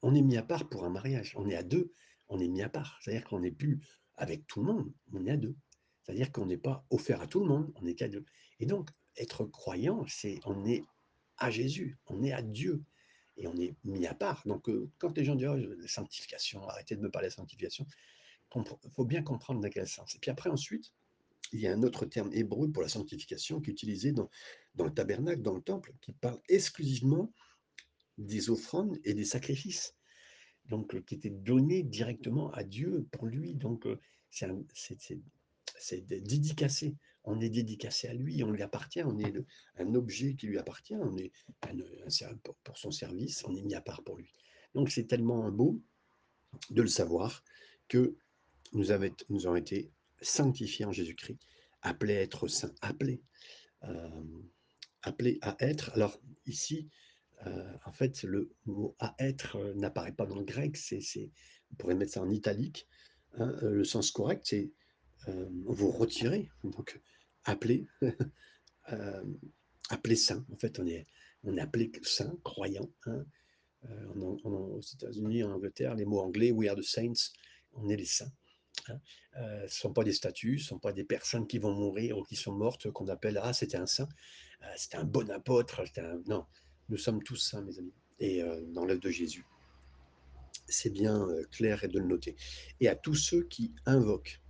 on 0.02 0.14
est 0.14 0.22
mis 0.22 0.36
à 0.36 0.42
part 0.42 0.68
pour 0.68 0.84
un 0.84 0.90
mariage, 0.90 1.34
on 1.36 1.48
est 1.48 1.54
à 1.54 1.62
deux, 1.62 1.92
on 2.28 2.38
est 2.40 2.48
mis 2.48 2.62
à 2.62 2.68
part. 2.68 2.98
C'est-à-dire 3.00 3.24
qu'on 3.24 3.40
n'est 3.40 3.52
plus 3.52 3.80
avec 4.16 4.46
tout 4.46 4.60
le 4.60 4.72
monde, 4.72 4.92
on 5.12 5.24
est 5.26 5.30
à 5.30 5.36
deux. 5.36 5.56
C'est-à-dire 6.02 6.32
qu'on 6.32 6.46
n'est 6.46 6.58
pas 6.58 6.84
offert 6.90 7.20
à 7.20 7.26
tout 7.26 7.40
le 7.40 7.46
monde, 7.46 7.72
on 7.76 7.82
n'est 7.82 7.94
qu'à 7.94 8.08
deux. 8.08 8.24
Et 8.58 8.66
donc, 8.66 8.90
être 9.16 9.44
croyant, 9.44 10.04
c'est 10.08 10.40
on 10.44 10.64
est 10.64 10.84
à 11.38 11.50
Jésus, 11.50 11.98
on 12.06 12.22
est 12.22 12.32
à 12.32 12.42
Dieu 12.42 12.82
et 13.36 13.46
on 13.46 13.56
est 13.56 13.74
mis 13.84 14.06
à 14.06 14.14
part. 14.14 14.42
Donc, 14.46 14.68
euh, 14.68 14.90
quand 14.98 15.16
les 15.16 15.24
gens 15.24 15.34
disent 15.34 15.48
oh, 15.48 15.86
sanctification, 15.86 16.66
arrêtez 16.68 16.96
de 16.96 17.00
me 17.00 17.10
parler 17.10 17.28
de 17.28 17.32
sanctification, 17.32 17.86
il 18.54 18.90
faut 18.90 19.04
bien 19.04 19.22
comprendre 19.22 19.60
dans 19.60 19.70
quel 19.70 19.88
sens. 19.88 20.14
Et 20.14 20.18
puis 20.18 20.30
après, 20.30 20.50
ensuite, 20.50 20.92
il 21.52 21.60
y 21.60 21.66
a 21.66 21.72
un 21.72 21.82
autre 21.82 22.06
terme 22.06 22.30
hébreu 22.32 22.70
pour 22.70 22.82
la 22.82 22.88
sanctification 22.88 23.60
qui 23.60 23.70
est 23.70 23.72
utilisé 23.72 24.12
dans, 24.12 24.30
le 24.78 24.92
tabernacle, 24.92 25.42
dans 25.42 25.54
le 25.54 25.62
temple, 25.62 25.92
qui 26.00 26.12
parle 26.12 26.40
exclusivement 26.48 27.32
des 28.18 28.50
offrandes 28.50 28.98
et 29.04 29.14
des 29.14 29.24
sacrifices. 29.24 29.94
Donc, 30.66 30.94
euh, 30.94 31.00
qui 31.00 31.16
étaient 31.16 31.30
donnés 31.30 31.82
directement 31.82 32.50
à 32.52 32.62
Dieu 32.62 33.06
pour 33.10 33.26
lui. 33.26 33.54
Donc, 33.54 33.86
euh, 33.86 33.98
c'est 34.30 36.06
dédicacé. 36.06 36.96
On 37.24 37.40
est 37.40 37.50
dédicacé 37.50 38.08
à 38.08 38.14
lui, 38.14 38.42
on 38.42 38.50
lui 38.50 38.62
appartient, 38.62 39.02
on 39.02 39.18
est 39.18 39.32
un 39.76 39.94
objet 39.94 40.34
qui 40.34 40.46
lui 40.46 40.58
appartit, 40.58 40.94
on 40.96 41.16
est 41.16 41.30
pour, 42.64 42.78
son 42.78 42.90
service, 42.90 43.44
on 43.44 43.54
est 43.54 43.62
mis 43.62 43.74
à 43.74 43.80
part 43.80 44.02
pour 44.02 44.16
lui. 44.16 44.32
Donc 44.74 44.90
c'est 44.90 45.04
tellement 45.04 45.50
beau 45.52 45.80
de 46.70 46.82
le 46.82 46.88
savoir 46.88 47.44
que 47.88 48.16
nous 48.72 48.90
avons 48.90 49.56
été 49.56 49.92
sanctifiés 50.22 50.84
en 50.84 50.92
Jésus-Christ, 50.92 51.38
appelés 51.82 52.16
à 52.16 52.20
être 52.22 52.48
saints, 52.48 52.74
appelés, 52.80 53.22
euh, 53.84 54.22
appelés 55.02 55.38
à 55.42 55.56
être. 55.60 55.90
Alors 55.94 56.20
ici, 56.46 56.88
euh, 57.46 57.72
en 57.84 57.92
fait, 57.92 58.22
le 58.22 58.52
mot 58.66 58.96
à 58.98 59.14
être 59.18 59.56
euh, 59.56 59.74
n'apparaît 59.74 60.12
pas 60.12 60.26
dans 60.26 60.38
le 60.38 60.44
grec, 60.44 60.76
c'est, 60.76 61.30
on 61.72 61.74
pourrait 61.76 61.94
mettre 61.94 62.12
ça 62.12 62.22
en 62.22 62.30
italique. 62.30 62.86
Hein, 63.34 63.56
le 63.62 63.84
sens 63.84 64.10
correct, 64.10 64.42
c'est 64.46 64.70
vous 65.64 65.90
retirer, 65.90 66.50
donc 66.64 67.00
appelé, 67.44 67.86
appelé 69.88 70.16
saint. 70.16 70.44
En 70.52 70.56
fait, 70.56 70.78
on 70.80 70.86
est, 70.86 71.06
appelé 71.58 71.90
saint, 72.02 72.36
croyant. 72.42 72.90
Hein. 73.06 73.24
Aux 74.16 74.80
États-Unis, 74.80 75.44
en 75.44 75.52
Angleterre, 75.52 75.94
les 75.94 76.04
mots 76.04 76.20
anglais, 76.20 76.50
we 76.50 76.68
are 76.68 76.76
the 76.76 76.82
saints, 76.82 77.32
on 77.74 77.88
est 77.88 77.96
les 77.96 78.04
saints. 78.04 78.32
Hein. 78.88 78.98
Euh, 79.36 79.60
ce 79.60 79.64
ne 79.64 79.68
sont 79.68 79.92
pas 79.92 80.04
des 80.04 80.12
statues, 80.12 80.58
ce 80.58 80.64
ne 80.64 80.68
sont 80.68 80.78
pas 80.78 80.92
des 80.92 81.04
personnes 81.04 81.46
qui 81.46 81.58
vont 81.58 81.74
mourir 81.74 82.18
ou 82.18 82.22
qui 82.22 82.36
sont 82.36 82.52
mortes 82.52 82.90
qu'on 82.90 83.08
appelle 83.08 83.38
ah 83.42 83.52
c'était 83.52 83.76
un 83.76 83.86
saint, 83.86 84.08
euh, 84.62 84.66
c'était 84.76 84.96
un 84.96 85.04
bon 85.04 85.30
apôtre. 85.30 85.82
Un... 85.96 86.20
Non, 86.26 86.46
nous 86.88 86.98
sommes 86.98 87.22
tous 87.22 87.36
saints, 87.36 87.62
mes 87.62 87.78
amis, 87.78 87.94
et 88.18 88.42
euh, 88.42 88.60
dans 88.68 88.84
l'œuvre 88.84 89.00
de 89.00 89.10
Jésus. 89.10 89.46
C'est 90.66 90.90
bien 90.90 91.26
clair 91.50 91.84
et 91.84 91.88
de 91.88 91.98
le 91.98 92.06
noter. 92.06 92.36
Et 92.80 92.88
à 92.88 92.94
tous 92.94 93.14
ceux 93.14 93.42
qui 93.44 93.72
invoquent 93.84 94.40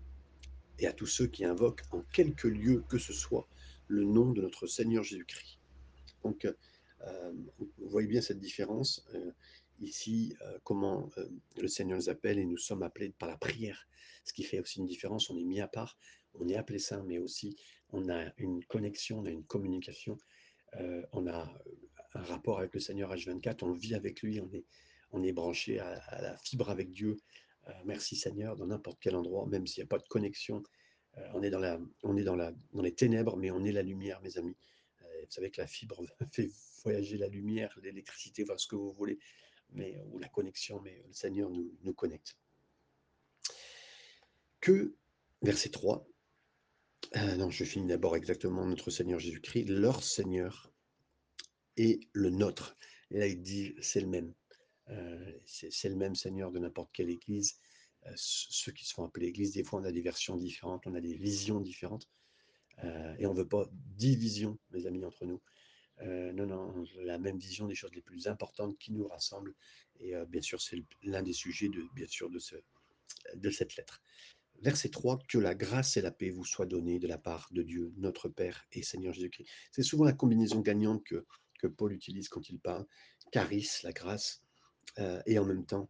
et 0.79 0.87
à 0.87 0.93
tous 0.93 1.07
ceux 1.07 1.27
qui 1.27 1.45
invoquent 1.45 1.83
en 1.91 2.03
quelque 2.13 2.49
lieu 2.49 2.85
que 2.89 2.99
ce 2.99 3.13
soit 3.13 3.47
le 3.89 4.05
nom 4.05 4.33
de 4.33 4.43
notre 4.43 4.67
Seigneur 4.67 5.05
Jésus-Christ. 5.05 5.59
Donc, 6.25 6.45
euh, 6.45 7.33
vous 7.59 7.89
voyez 7.89 8.09
bien 8.09 8.21
cette 8.21 8.41
différence. 8.41 9.05
Euh, 9.81 9.85
ici, 9.85 10.35
heu, 10.43 10.61
comment, 10.65 11.11
heu, 11.19 11.31
le 11.61 11.69
Seigneur 11.69 11.99
nous 11.99 12.09
appelle 12.09 12.39
et 12.39 12.45
nous 12.45 12.59
sommes 12.59 12.83
appelés 12.83 13.11
par 13.11 13.29
la 13.29 13.37
prière. 13.37 13.87
Ce 14.25 14.33
qui 14.33 14.45
fait 14.45 14.61
aussi 14.61 14.79
une 14.79 14.87
différence, 14.87 15.31
on 15.31 15.37
est 15.37 15.45
mis 15.45 15.61
à 15.61 15.69
part, 15.69 15.97
on 16.35 16.49
est 16.49 16.57
appelé 16.57 16.79
saint, 16.79 17.05
mais 17.05 17.19
aussi 17.19 17.57
on 17.91 18.09
a 18.09 18.33
une 18.39 18.65
connexion, 18.65 19.21
on 19.21 19.27
a 19.27 19.31
une 19.31 19.45
communication, 19.45 20.19
heu, 20.81 21.05
on 21.13 21.27
a, 21.27 21.53
un 22.15 22.23
rapport 22.23 22.59
avec 22.59 22.75
le 22.75 22.81
Seigneur 22.81 23.15
H24, 23.15 23.65
on 23.65 23.73
vit 23.73 23.95
avec 23.95 24.23
lui, 24.23 24.41
on 24.41 24.53
est 24.53 24.65
on 25.15 25.23
est 25.23 25.33
branché 25.33 25.79
à 25.79 26.23
la 26.23 26.37
fibre 26.39 26.71
avec 26.71 26.91
Dieu. 26.91 27.19
Merci 27.85 28.17
Seigneur, 28.17 28.57
dans 28.57 28.67
n'importe 28.67 28.99
quel 28.99 29.15
endroit, 29.15 29.47
même 29.47 29.67
s'il 29.67 29.81
y 29.81 29.85
a 29.85 29.87
pas 29.87 29.99
de 29.99 30.09
connexion, 30.09 30.63
on 31.35 31.43
est 31.43 31.51
dans 31.51 31.59
la 31.59 31.79
on 32.03 32.17
est 32.17 32.25
dans 32.25 32.35
la 32.35 32.53
dans 32.73 32.81
les 32.83 32.95
ténèbres, 32.95 33.37
mais 33.37 33.51
on 33.51 33.63
est 33.65 33.73
la 33.73 33.83
lumière, 33.83 34.23
mes 34.23 34.39
amis. 34.39 34.57
Vous 35.01 35.31
savez 35.31 35.51
que 35.51 35.61
la 35.61 35.67
fibre 35.67 36.03
fait 36.33 36.51
voyager 36.83 37.19
la 37.19 37.29
lumière, 37.29 37.79
l'électricité, 37.83 38.43
enfin 38.43 38.57
ce 38.57 38.67
que 38.67 38.77
vous 38.77 38.93
voulez, 38.93 39.19
mais 39.75 40.03
ou 40.11 40.19
la 40.19 40.29
connexion, 40.29 40.81
mais 40.81 41.03
le 41.07 41.13
Seigneur 41.13 41.51
nous 41.51 41.95
connecte. 41.95 42.37
Que 44.61 44.97
verset 45.43 45.71
3, 45.71 46.07
heu, 47.17 47.37
non, 47.37 47.51
je 47.51 47.65
finis 47.65 47.89
d'abord 47.89 48.17
exactement 48.17 48.65
notre 48.67 48.91
Seigneur 48.91 49.19
Jésus-Christ, 49.19 49.67
leur 49.67 50.03
Seigneur 50.03 50.73
et 51.77 52.01
le 52.13 52.31
nôtre. 52.31 52.77
Et 53.11 53.19
là, 53.19 53.27
il 53.27 53.43
dit: 53.43 53.75
«C'est 53.81 54.01
le 54.01 54.09
même». 54.09 54.35
C'est 55.47 55.89
le 55.89 55.97
même 55.97 56.15
Seigneur 56.15 56.51
de 56.51 56.59
n'importe 56.59 56.91
quelle 56.93 57.09
église. 57.09 57.59
Ceux 58.15 58.73
qui 58.73 58.85
se 58.85 58.93
font 58.93 59.05
appeler 59.05 59.29
église, 59.29 59.53
des 59.53 59.65
fois, 59.65 59.81
on 59.81 59.85
a 59.85 59.93
des 59.93 60.03
versions 60.03 60.37
différentes, 60.37 60.87
on 60.87 60.95
a 60.95 61.01
des 61.01 61.15
visions 61.15 61.61
différentes, 61.61 62.11
et 63.19 63.25
on 63.27 63.33
veut 63.33 63.49
pas 63.49 63.71
division, 63.73 64.59
mes 64.71 64.87
amis, 64.87 65.05
entre 65.05 65.25
nous. 65.25 65.41
Heu, 66.01 66.33
non, 66.33 66.47
non, 66.47 66.85
la 67.03 67.19
même 67.19 67.39
vision 67.39 67.67
des 67.67 67.75
choses 67.75 67.95
les 67.95 68.03
plus 68.03 68.27
importantes 68.27 68.79
qui 68.79 68.93
nous 68.93 69.07
rassemblent 69.07 69.55
et 70.01 70.15
heu, 70.15 70.25
bien 70.27 70.41
sûr, 70.43 70.61
c'est 70.61 70.79
l'un 71.03 71.23
des 71.23 71.33
sujets 71.33 71.69
de 71.69 71.83
bien 71.95 72.07
sûr, 72.07 72.31
de 72.31 72.39
ce 72.39 72.57
de 73.37 73.51
cette 73.51 73.77
lettre. 73.77 74.03
Verset 74.63 74.91
3: 74.91 75.19
«Que 75.29 75.39
la 75.39 75.55
grâce 75.55 75.97
et 75.97 76.03
la 76.03 76.13
paix 76.13 76.31
vous 76.31 76.45
soient 76.45 76.67
données 76.67 76.99
de 77.01 77.09
la 77.09 77.19
part 77.19 77.49
de 77.53 77.63
Dieu, 77.63 77.93
notre 77.99 78.29
Père 78.29 78.67
et 78.73 78.83
Seigneur 78.83 79.15
Jésus-Christ». 79.15 79.49
C'est 79.73 79.83
souvent 79.85 80.05
la 80.05 80.13
combinaison 80.15 80.61
gagnante 80.61 81.05
que 81.05 81.27
que 81.61 81.69
Paul 81.69 81.93
utilise 81.93 82.29
quand 82.29 82.49
il 82.51 82.61
parle. 82.61 82.87
Charis, 83.35 83.69
la 83.85 83.93
grâce, 83.93 84.43
heu, 85.01 85.21
et 85.27 85.39
en 85.39 85.47
même 85.47 85.67
temps, 85.67 85.89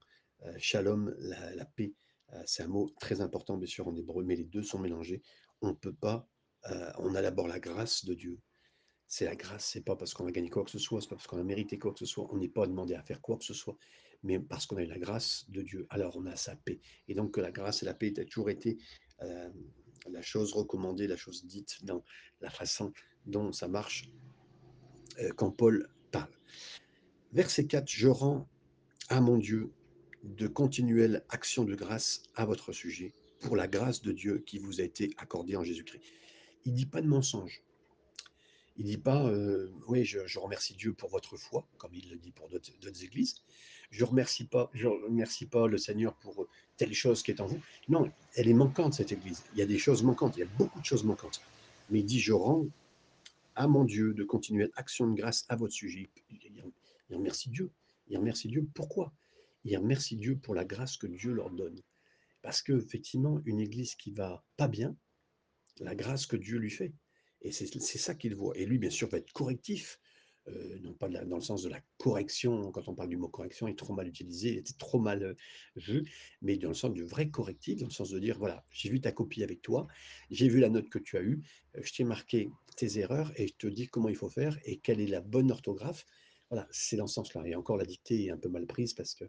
shalom, 0.58 1.14
la 1.18 1.54
la 1.56 1.66
paix. 1.66 1.94
C'est 2.46 2.62
un 2.64 2.68
mot 2.68 2.90
très 3.00 3.20
important, 3.22 3.56
bien 3.58 3.68
sûr, 3.68 3.88
en 3.88 3.96
hébreu, 3.96 4.24
mais 4.24 4.36
les 4.36 4.44
2 4.44 4.62
sont 4.64 4.78
mélangés. 4.80 5.22
On 5.62 5.74
peut 5.74 5.94
pas, 5.94 6.28
on 6.98 7.14
a 7.14 7.22
d'abord 7.22 7.48
la 7.48 7.60
grâce 7.60 8.04
de 8.06 8.14
Dieu. 8.14 8.40
C'est 9.14 9.26
la 9.26 9.36
grâce, 9.36 9.66
c'est 9.66 9.82
pas 9.82 9.94
parce 9.94 10.14
qu'on 10.14 10.26
a 10.26 10.30
gagné 10.32 10.48
quoi 10.48 10.64
que 10.64 10.70
ce 10.70 10.78
soit, 10.78 11.02
c'est 11.02 11.08
pas 11.10 11.16
parce 11.16 11.26
qu'on 11.26 11.38
a 11.38 11.44
mérité 11.44 11.78
quoi 11.78 11.92
que 11.92 11.98
ce 11.98 12.06
soit, 12.06 12.26
on 12.32 12.38
n'est 12.38 12.48
pas 12.48 12.66
demandé 12.66 12.94
à 12.94 13.02
faire 13.02 13.20
quoi 13.20 13.36
que 13.36 13.44
ce 13.44 13.52
soit, 13.52 13.76
mais 14.22 14.40
parce 14.40 14.64
qu'on 14.64 14.78
a 14.78 14.82
eu 14.82 14.86
la 14.86 14.98
grâce 14.98 15.44
de 15.50 15.60
Dieu, 15.60 15.86
alors 15.90 16.16
on 16.16 16.24
a 16.24 16.34
sa 16.34 16.56
paix. 16.56 16.80
Et 17.08 17.14
donc 17.14 17.34
que 17.34 17.42
la 17.42 17.52
grâce 17.52 17.82
et 17.82 17.84
la 17.84 17.92
paix 17.92 18.14
aient 18.16 18.24
toujours 18.24 18.48
été, 18.48 18.78
hem, 19.20 19.52
la 20.10 20.22
chose 20.22 20.54
recommandée, 20.54 21.06
la 21.06 21.18
chose 21.18 21.44
dite 21.44 21.84
dans 21.84 22.02
la 22.40 22.48
façon 22.48 22.90
dont 23.26 23.52
ça 23.52 23.68
marche, 23.68 24.08
heu, 25.20 25.30
quand 25.36 25.50
Paul 25.50 25.90
parle. 26.10 26.32
Verset 27.34 27.66
4: 27.66 27.86
«Je 27.90 28.08
rends 28.08 28.48
à 29.10 29.20
mon 29.20 29.36
Dieu 29.36 29.74
de 30.22 30.46
continuelles 30.46 31.22
actions 31.28 31.64
de 31.64 31.74
grâce 31.74 32.22
à 32.34 32.46
votre 32.46 32.72
sujet, 32.72 33.12
pour 33.42 33.56
la 33.56 33.68
grâce 33.68 34.00
de 34.00 34.12
Dieu 34.12 34.38
qui 34.38 34.58
vous 34.58 34.80
a 34.80 34.84
été 34.84 35.12
accordée 35.18 35.56
en 35.56 35.64
Jésus-Christ». 35.64 36.02
Il 36.64 36.72
dit 36.72 36.86
pas 36.86 37.02
de 37.02 37.08
mensonge. 37.08 37.62
Il 38.76 38.86
dit 38.86 38.98
pas, 38.98 39.30
heu: 39.30 39.72
«Oui, 39.86 40.04
je 40.04 40.38
remercie 40.38 40.74
Dieu 40.74 40.94
pour 40.94 41.10
votre 41.10 41.36
foi», 41.36 41.66
comme 41.78 41.94
il 41.94 42.08
le 42.10 42.16
dit 42.16 42.30
pour 42.32 42.48
d'autres 42.48 43.04
églises. 43.04 43.34
«Je 43.90 44.04
remercie 44.04 44.44
pas 44.46 44.70
je 44.72 44.86
remercie 44.88 45.46
pas 45.46 45.66
le 45.66 45.76
Seigneur 45.76 46.14
pour, 46.16 46.46
telle 46.78 46.94
chose 46.94 47.22
qui 47.22 47.30
est 47.30 47.40
en 47.40 47.46
vous». 47.46 47.60
Non, 47.88 48.10
elle 48.34 48.48
est 48.48 48.54
manquante 48.54 48.94
cette 48.94 49.12
église. 49.12 49.42
Il 49.52 49.58
y 49.58 49.62
a 49.62 49.66
des 49.66 49.78
choses 49.78 50.02
manquantes, 50.02 50.36
il 50.36 50.40
y 50.40 50.44
a 50.44 50.52
beaucoup 50.58 50.80
de 50.80 50.84
choses 50.84 51.04
manquantes. 51.04 51.42
Mais 51.90 52.00
il 52.00 52.06
dit: 52.06 52.20
«Je 52.20 52.32
rends 52.32 52.66
à 53.54 53.68
mon 53.68 53.84
Dieu 53.84 54.14
de 54.14 54.24
continuelles 54.24 54.72
actions 54.76 55.06
de 55.06 55.14
grâce 55.14 55.44
à 55.50 55.56
votre 55.56 55.74
sujet». 55.74 56.08
Il 56.30 56.38
il 57.10 57.16
remercie 57.16 57.50
Dieu. 57.50 57.70
Il 58.08 58.16
remercie 58.16 58.48
Dieu 58.48 58.66
pourquoi? 58.74 59.12
Il 59.64 59.76
remercie 59.76 60.16
Dieu 60.16 60.36
pour 60.36 60.54
la 60.54 60.64
grâce 60.64 60.96
que 60.96 61.06
Dieu 61.06 61.32
leur 61.32 61.50
donne. 61.50 61.78
Parce 62.40 62.62
qu'effectivement, 62.62 63.42
une 63.44 63.60
église 63.60 63.94
qui 63.94 64.12
va 64.12 64.42
pas 64.56 64.66
bien, 64.66 64.96
la 65.78 65.94
grâce 65.94 66.24
que 66.24 66.36
Dieu 66.36 66.56
lui 66.58 66.70
fait 66.70 66.92
et 67.42 67.52
c'est 67.52 67.98
ça 67.98 68.14
qu'il 68.14 68.34
voit 68.36 68.56
et 68.56 68.66
lui, 68.66 68.78
bien 68.78 68.90
sûr, 68.90 69.08
va 69.08 69.18
être 69.18 69.32
correctif, 69.32 70.00
heu, 70.48 70.78
non 70.82 70.94
pas 70.94 71.08
dans 71.08 71.36
le 71.36 71.42
sens 71.42 71.62
de 71.62 71.68
la 71.68 71.80
correction, 71.98 72.72
quand 72.72 72.88
on 72.88 72.94
parle 72.94 73.08
du 73.10 73.16
mot 73.16 73.28
correction, 73.28 73.68
il 73.68 73.72
est 73.72 73.76
trop 73.76 73.94
mal 73.94 74.08
utilisé, 74.08 74.50
il 74.50 74.58
était 74.58 74.74
trop 74.78 74.98
mal, 75.00 75.22
heu, 75.22 75.36
vu, 75.76 76.10
mais 76.42 76.56
dans 76.56 76.68
le 76.68 76.74
sens 76.74 76.92
du 76.92 77.04
vrai 77.04 77.30
correctif, 77.30 77.78
dans 77.80 77.86
le 77.86 77.92
sens 77.92 78.10
de 78.10 78.18
dire: 78.18 78.38
«Voilà, 78.38 78.64
j'ai 78.70 78.88
vu 78.90 79.00
ta 79.00 79.12
copie 79.12 79.42
avec 79.42 79.62
toi, 79.62 79.86
j'ai 80.30 80.48
vu 80.48 80.60
la 80.60 80.68
note 80.70 80.88
que 80.88 80.98
tu 80.98 81.16
as 81.16 81.22
eue, 81.22 81.42
heu, 81.76 81.82
je 81.84 81.92
t'ai 81.92 82.04
marqué 82.04 82.48
tes 82.76 82.98
erreurs 82.98 83.32
et 83.36 83.48
je 83.48 83.54
te 83.56 83.66
dis 83.68 83.88
comment 83.88 84.08
il 84.08 84.16
faut 84.16 84.28
faire 84.30 84.58
et 84.64 84.78
quelle 84.78 85.00
est 85.00 85.06
la 85.06 85.20
bonne 85.20 85.50
orthographe». 85.50 86.06
Voilà, 86.50 86.68
c'est 86.70 86.96
dans 86.96 87.06
ce 87.06 87.14
sens-là 87.14 87.44
et 87.46 87.54
encore 87.54 87.78
la 87.78 87.86
dictée 87.86 88.26
est 88.26 88.30
un 88.30 88.36
peu 88.36 88.50
mal 88.50 88.66
prise 88.66 88.92
parce 88.92 89.14
que 89.14 89.24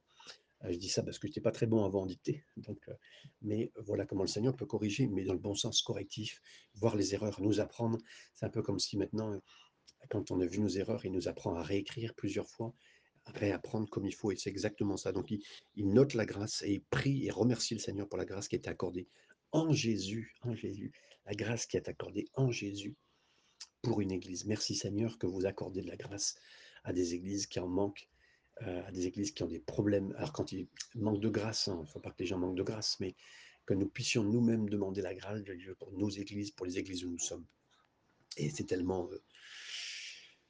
je 0.71 0.77
dis 0.77 0.89
ça 0.89 1.03
parce 1.03 1.19
que 1.19 1.27
j'étais 1.27 1.41
pas 1.41 1.51
très 1.51 1.65
bon 1.65 1.83
avant 1.83 2.03
en 2.03 2.07
donc 2.57 2.87
heu, 2.87 2.95
mais 3.41 3.71
voilà 3.85 4.05
comment 4.05 4.23
le 4.23 4.27
Seigneur 4.27 4.55
peut 4.55 4.65
corriger, 4.65 5.07
mais 5.07 5.23
dans 5.23 5.33
le 5.33 5.39
bon 5.39 5.55
sens, 5.55 5.81
correctif, 5.81 6.41
voir 6.75 6.95
les 6.95 7.13
erreurs, 7.13 7.41
nous 7.41 7.59
apprendre. 7.59 7.97
C'est 8.33 8.45
un 8.45 8.49
peu 8.49 8.61
comme 8.61 8.79
si 8.79 8.97
maintenant, 8.97 9.33
heu, 9.33 9.41
quand 10.09 10.31
on 10.31 10.39
a 10.39 10.45
vu 10.45 10.59
nos 10.59 10.69
erreurs, 10.69 11.05
il 11.05 11.11
nous 11.11 11.27
apprend 11.27 11.55
à 11.55 11.63
réécrire 11.63 12.13
plusieurs 12.15 12.49
fois, 12.49 12.73
à 13.25 13.31
réapprendre 13.31 13.89
comme 13.89 14.05
il 14.05 14.13
faut 14.13 14.31
et 14.31 14.35
c'est 14.35 14.49
exactement 14.49 14.97
ça. 14.97 15.11
Donc 15.11 15.31
il 15.31 15.89
note 15.89 16.13
la 16.13 16.25
grâce 16.25 16.61
et 16.63 16.73
il 16.73 16.83
prie 16.83 17.25
et 17.25 17.31
remercie 17.31 17.73
le 17.73 17.79
Seigneur 17.79 18.07
pour 18.07 18.17
la 18.17 18.25
grâce 18.25 18.47
qui 18.47 18.55
est 18.55 18.67
accordée 18.67 19.07
en 19.51 19.71
Jésus, 19.71 20.33
en 20.41 20.55
Jésus. 20.55 20.91
La 21.25 21.33
grâce 21.33 21.65
qui 21.65 21.77
est 21.77 21.87
accordée 21.87 22.27
en 22.33 22.51
Jésus 22.51 22.95
pour 23.81 24.01
une 24.01 24.11
église. 24.11 24.45
Merci 24.45 24.75
Seigneur 24.75 25.17
que 25.17 25.27
vous 25.27 25.45
accordez 25.45 25.81
de 25.81 25.87
la 25.87 25.95
grâce 25.95 26.35
à 26.83 26.91
des 26.91 27.13
églises 27.13 27.47
qui 27.47 27.59
en 27.59 27.67
manquent 27.67 28.09
à 28.61 28.91
des 28.91 29.07
églises 29.07 29.31
qui 29.31 29.43
ont 29.43 29.47
des 29.47 29.59
problèmes. 29.59 30.13
Alors 30.17 30.31
quand 30.31 30.51
il 30.51 30.67
manque 30.95 31.19
de 31.19 31.29
grâce, 31.29 31.67
hein, 31.67 31.75
il 31.79 31.81
ne 31.81 31.87
faut 31.87 31.99
pas 31.99 32.11
que 32.11 32.19
les 32.19 32.25
gens 32.25 32.37
manquent 32.37 32.57
de 32.57 32.63
grâce, 32.63 32.99
mais 32.99 33.15
que 33.65 33.73
nous 33.73 33.87
puissions 33.87 34.23
nous-mêmes 34.23 34.69
demander 34.69 35.01
la 35.01 35.15
grâce 35.15 35.43
de 35.43 35.53
Dieu 35.53 35.75
pour 35.75 35.91
nos 35.93 36.09
églises, 36.09 36.51
pour 36.51 36.65
les 36.65 36.77
églises 36.77 37.03
où 37.05 37.09
nous 37.09 37.19
sommes. 37.19 37.45
Et 38.37 38.49
c'est 38.49 38.65
tellement, 38.65 39.09
heu, 39.11 39.21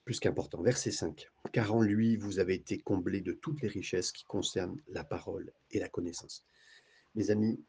plus 0.04 0.20
qu'important. 0.20 0.62
Verset 0.62 0.92
5: 0.92 1.28
«Car 1.52 1.74
en 1.74 1.82
lui, 1.82 2.18
vous 2.18 2.40
avez 2.40 2.56
été 2.56 2.78
comblés 2.78 3.22
de 3.22 3.34
toutes 3.34 3.62
les 3.62 3.68
richesses 3.68 4.12
qui 4.12 4.26
concernent 4.26 4.82
la 4.88 5.04
parole 5.04 5.54
et 5.72 5.80
la 5.80 5.90
connaissance». 5.90 6.46
Mes 7.16 7.30
amis, 7.30 7.64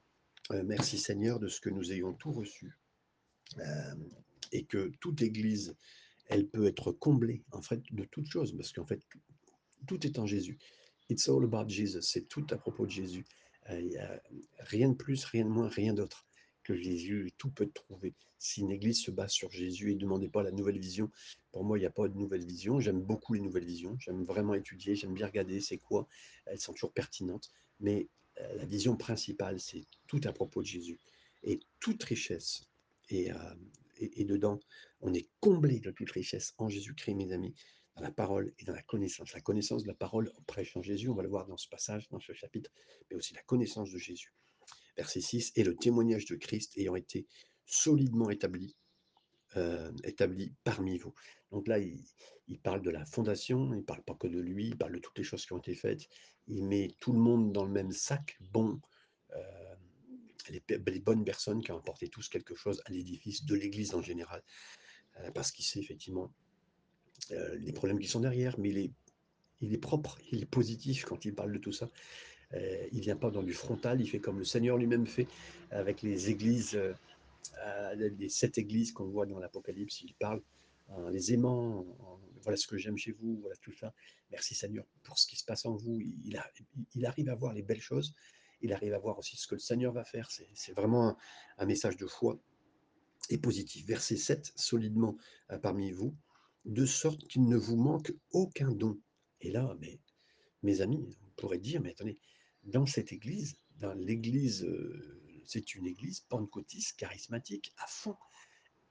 heu, 0.50 0.62
merci 0.62 0.98
Seigneur 0.98 1.38
de 1.38 1.48
ce 1.48 1.60
que 1.60 1.70
nous 1.70 1.92
ayons 1.92 2.12
tout 2.14 2.32
reçu, 2.32 2.76
et 4.52 4.64
que 4.64 4.90
toute 5.00 5.22
église, 5.22 5.76
elle 6.26 6.48
peut 6.48 6.66
être 6.66 6.90
comblée, 6.92 7.44
en 7.52 7.60
fait, 7.60 7.82
de 7.90 8.04
toutes 8.04 8.28
choses, 8.28 8.56
parce 8.56 8.72
qu'en 8.72 8.86
fait, 8.86 9.02
tout 9.86 10.06
est 10.06 10.18
en 10.18 10.26
Jésus. 10.26 10.58
It's 11.10 11.28
all 11.28 11.44
about 11.44 11.68
Jesus. 11.68 12.02
C'est 12.02 12.28
tout 12.28 12.46
à 12.50 12.56
propos 12.56 12.86
de 12.86 12.90
Jésus. 12.90 13.24
Euh, 13.70 13.80
il 13.80 13.98
a 13.98 14.20
rien 14.60 14.90
de 14.90 14.94
plus, 14.94 15.24
rien 15.24 15.44
de 15.44 15.50
moins, 15.50 15.68
rien 15.68 15.94
d'autre 15.94 16.26
que 16.62 16.74
Jésus. 16.74 17.32
Tout 17.38 17.50
peut 17.50 17.70
trouvé. 17.72 18.14
Si 18.38 18.60
une 18.60 18.70
église 18.70 19.02
se 19.02 19.10
base 19.10 19.30
sur 19.30 19.50
Jésus 19.50 19.90
et 19.90 19.94
ne 19.94 20.00
demandez 20.00 20.28
pas 20.28 20.42
la 20.42 20.50
nouvelle 20.50 20.78
vision, 20.78 21.10
pour 21.52 21.64
moi, 21.64 21.78
il 21.78 21.82
n'y 21.82 21.86
a 21.86 21.90
pas 21.90 22.08
de 22.08 22.16
nouvelle 22.16 22.44
vision. 22.44 22.80
J'aime 22.80 23.00
beaucoup 23.00 23.34
les 23.34 23.40
nouvelles 23.40 23.64
visions. 23.64 23.96
J'aime 23.98 24.24
vraiment 24.24 24.54
étudier. 24.54 24.96
J'aime 24.96 25.14
bien 25.14 25.26
regarder 25.26 25.60
c'est 25.60 25.78
quoi. 25.78 26.06
Elles 26.46 26.60
sont 26.60 26.72
toujours 26.72 26.92
pertinentes. 26.92 27.50
Mais 27.80 28.08
euh, 28.40 28.54
la 28.56 28.64
vision 28.64 28.96
principale, 28.96 29.60
c'est 29.60 29.84
tout 30.06 30.20
à 30.24 30.32
propos 30.32 30.62
de 30.62 30.66
Jésus. 30.66 30.98
Et 31.42 31.60
toute 31.80 32.02
richesse. 32.04 32.66
Et, 33.10 33.30
euh, 33.30 33.54
et 33.98 34.24
dedans, 34.24 34.58
on 35.00 35.12
est 35.14 35.28
comblé 35.40 35.78
de 35.78 35.90
toute 35.90 36.10
richesse 36.10 36.54
en 36.58 36.68
Jésus-Christ, 36.68 37.14
mes 37.14 37.32
amis 37.32 37.54
dans 37.96 38.02
la 38.02 38.10
parole 38.10 38.52
et 38.58 38.64
dans 38.64 38.74
la 38.74 38.82
connaissance. 38.82 39.32
La 39.32 39.40
connaissance 39.40 39.82
de 39.82 39.88
la 39.88 39.94
parole, 39.94 40.32
en 40.74 40.82
Jésus, 40.82 41.08
on 41.08 41.14
va 41.14 41.22
le 41.22 41.28
voir 41.28 41.46
dans 41.46 41.56
ce 41.56 41.68
passage, 41.68 42.08
dans 42.08 42.20
ce 42.20 42.32
chapitre, 42.32 42.70
mais 43.10 43.16
aussi 43.16 43.34
la 43.34 43.42
connaissance 43.42 43.90
de 43.90 43.98
Jésus. 43.98 44.34
Verset 44.96 45.20
6, 45.20 45.52
et 45.56 45.64
le 45.64 45.76
témoignage 45.76 46.26
de 46.26 46.36
Christ 46.36 46.76
ayant 46.76 46.96
été 46.96 47.26
solidement 47.66 48.30
établi, 48.30 48.76
euh, 49.56 49.92
établi 50.04 50.54
parmi 50.64 50.98
vous. 50.98 51.14
Donc 51.50 51.68
là, 51.68 51.78
il, 51.78 52.04
parle 52.62 52.82
de 52.82 52.90
la 52.90 53.04
fondation, 53.04 53.74
il 53.74 53.84
parle 53.84 54.02
pas 54.02 54.14
que 54.14 54.26
de 54.26 54.40
lui, 54.40 54.68
il 54.68 54.76
parle 54.76 54.92
de 54.92 54.98
toutes 54.98 55.18
les 55.18 55.24
choses 55.24 55.44
qui 55.46 55.52
ont 55.52 55.58
été 55.58 55.74
faites, 55.74 56.08
il 56.46 56.64
met 56.64 56.88
tout 57.00 57.12
le 57.12 57.18
monde 57.18 57.52
dans 57.52 57.64
le 57.64 57.70
même 57.70 57.92
sac, 57.92 58.36
bon, 58.52 58.80
euh, 59.34 59.74
les, 60.48 60.62
les, 60.68 61.00
bonnes 61.00 61.24
personnes 61.24 61.62
qui 61.62 61.72
ont 61.72 61.78
apporté 61.78 62.08
tous 62.08 62.28
quelque 62.28 62.54
chose 62.54 62.82
à 62.86 62.90
l'édifice 62.90 63.44
de 63.44 63.54
l'Église 63.54 63.94
en 63.94 64.02
général, 64.02 64.42
euh, 65.20 65.30
parce 65.30 65.52
qu'il 65.52 65.64
sait 65.64 65.80
effectivement 65.80 66.32
euh, 67.32 67.56
les 67.58 67.72
problèmes 67.72 67.98
qui 67.98 68.08
sont 68.08 68.20
derrière, 68.20 68.58
mais 68.58 68.70
il 68.70 68.78
est, 68.78 68.90
il 69.60 69.72
est 69.72 69.78
propre, 69.78 70.18
il 70.30 70.42
est 70.42 70.50
positif 70.50 71.04
quand 71.04 71.24
il 71.24 71.34
parle 71.34 71.52
de 71.52 71.58
tout 71.58 71.72
ça. 71.72 71.88
Euh, 72.52 72.86
il 72.92 73.00
vient 73.00 73.16
pas 73.16 73.30
dans 73.30 73.42
du 73.42 73.52
frontal, 73.52 74.00
il 74.00 74.08
fait 74.08 74.20
comme 74.20 74.38
le 74.38 74.44
Seigneur 74.44 74.76
lui-même 74.76 75.06
fait 75.06 75.26
avec 75.70 76.02
les 76.02 76.30
églises, 76.30 76.76
euh, 76.76 77.94
les 77.94 78.28
sept 78.28 78.58
églises 78.58 78.92
qu'on 78.92 79.06
voit 79.06 79.26
dans 79.26 79.38
l'Apocalypse. 79.38 80.02
Il 80.02 80.14
parle 80.14 80.42
en 80.88 81.08
les 81.08 81.32
aimant, 81.32 81.86
en 82.00 82.20
voilà 82.42 82.58
ce 82.58 82.66
que 82.66 82.76
j'aime 82.76 82.98
chez 82.98 83.12
vous, 83.12 83.38
voilà 83.40 83.56
tout 83.56 83.72
ça. 83.72 83.94
Merci 84.30 84.54
Seigneur 84.54 84.84
pour 85.02 85.18
ce 85.18 85.26
qui 85.26 85.36
se 85.36 85.44
passe 85.44 85.64
en 85.64 85.76
vous. 85.76 85.98
Il, 86.00 86.38
il 86.94 87.06
arrive 87.06 87.30
à 87.30 87.34
voir 87.34 87.54
les 87.54 87.62
belles 87.62 87.80
choses, 87.80 88.14
il 88.60 88.72
arrive 88.72 88.92
à 88.92 88.98
voir 88.98 89.18
aussi 89.18 89.36
ce 89.36 89.46
que 89.46 89.54
le 89.54 89.60
Seigneur 89.60 89.92
va 89.92 90.04
faire. 90.04 90.28
C'est 90.30 90.72
vraiment 90.72 91.16
un, 91.58 91.66
message 91.66 91.96
de 91.96 92.06
foi 92.06 92.38
et 93.30 93.38
positif. 93.38 93.86
Verset 93.86 94.16
7, 94.16 94.52
solidement 94.56 95.16
parmi 95.62 95.90
vous, 95.90 96.14
de 96.64 96.86
sorte 96.86 97.26
qu'il 97.28 97.46
ne 97.46 97.56
vous 97.56 97.76
manque 97.76 98.12
aucun 98.30 98.70
don. 98.70 98.98
Et 99.40 99.50
là, 99.50 99.76
mais, 99.80 100.00
mes 100.62 100.80
amis, 100.80 101.16
on 101.22 101.30
pourrait 101.36 101.58
dire, 101.58 101.80
mais 101.80 101.90
attendez, 101.90 102.18
dans 102.64 102.86
cette 102.86 103.12
église, 103.12 103.56
dans 103.76 103.92
l'église, 103.94 104.64
euh, 104.64 105.42
c'est 105.44 105.74
une 105.74 105.86
église 105.86 106.20
pentecôtiste, 106.20 106.96
charismatique, 106.96 107.72
à 107.76 107.86
fond, 107.86 108.16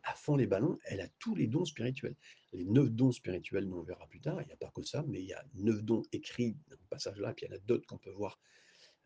à 0.04 0.14
fond 0.14 0.36
les 0.36 0.46
ballons, 0.46 0.78
elle 0.86 1.02
a 1.02 1.08
tous 1.20 1.36
les 1.36 1.48
dons 1.48 1.66
spirituels. 1.66 2.16
Les 2.52 2.66
neuf 2.66 2.92
dons 2.92 3.12
spirituels, 3.12 3.72
on 3.74 3.82
verra 3.82 4.06
plus 4.08 4.22
tard, 4.22 4.42
il 4.42 4.46
n'y 4.46 4.54
a 4.54 4.58
pas 4.58 4.72
que 4.76 4.84
ça, 4.84 5.04
mais 5.08 5.22
il 5.22 5.28
y 5.28 5.34
a 5.34 5.44
neuf 5.56 5.82
dons 5.82 6.04
écrits 6.12 6.58
dans 6.68 6.76
le 6.76 6.88
passage-là, 6.90 7.34
puis 7.34 7.46
il 7.46 7.50
y 7.50 7.54
en 7.54 7.56
a 7.56 7.60
d'autres 7.60 7.88
qu'on 7.88 7.98
peut 7.98 8.12
voir 8.12 8.40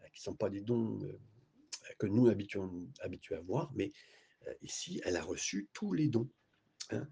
euh, 0.02 0.08
qui 0.14 0.20
ne 0.22 0.24
sont 0.24 0.36
pas 0.36 0.50
des 0.50 0.62
dons 0.62 1.00
euh, 1.04 1.18
que 2.00 2.08
nous 2.08 2.28
habituons, 2.28 2.90
habitués 3.00 3.36
à 3.36 3.42
voir, 3.42 3.72
mais 3.74 3.92
ici, 4.62 5.02
elle 5.04 5.18
a 5.18 5.24
reçu 5.24 5.70
tous 5.74 5.94
les 5.94 6.08
dons. 6.08 6.30
Hein. 6.92 7.08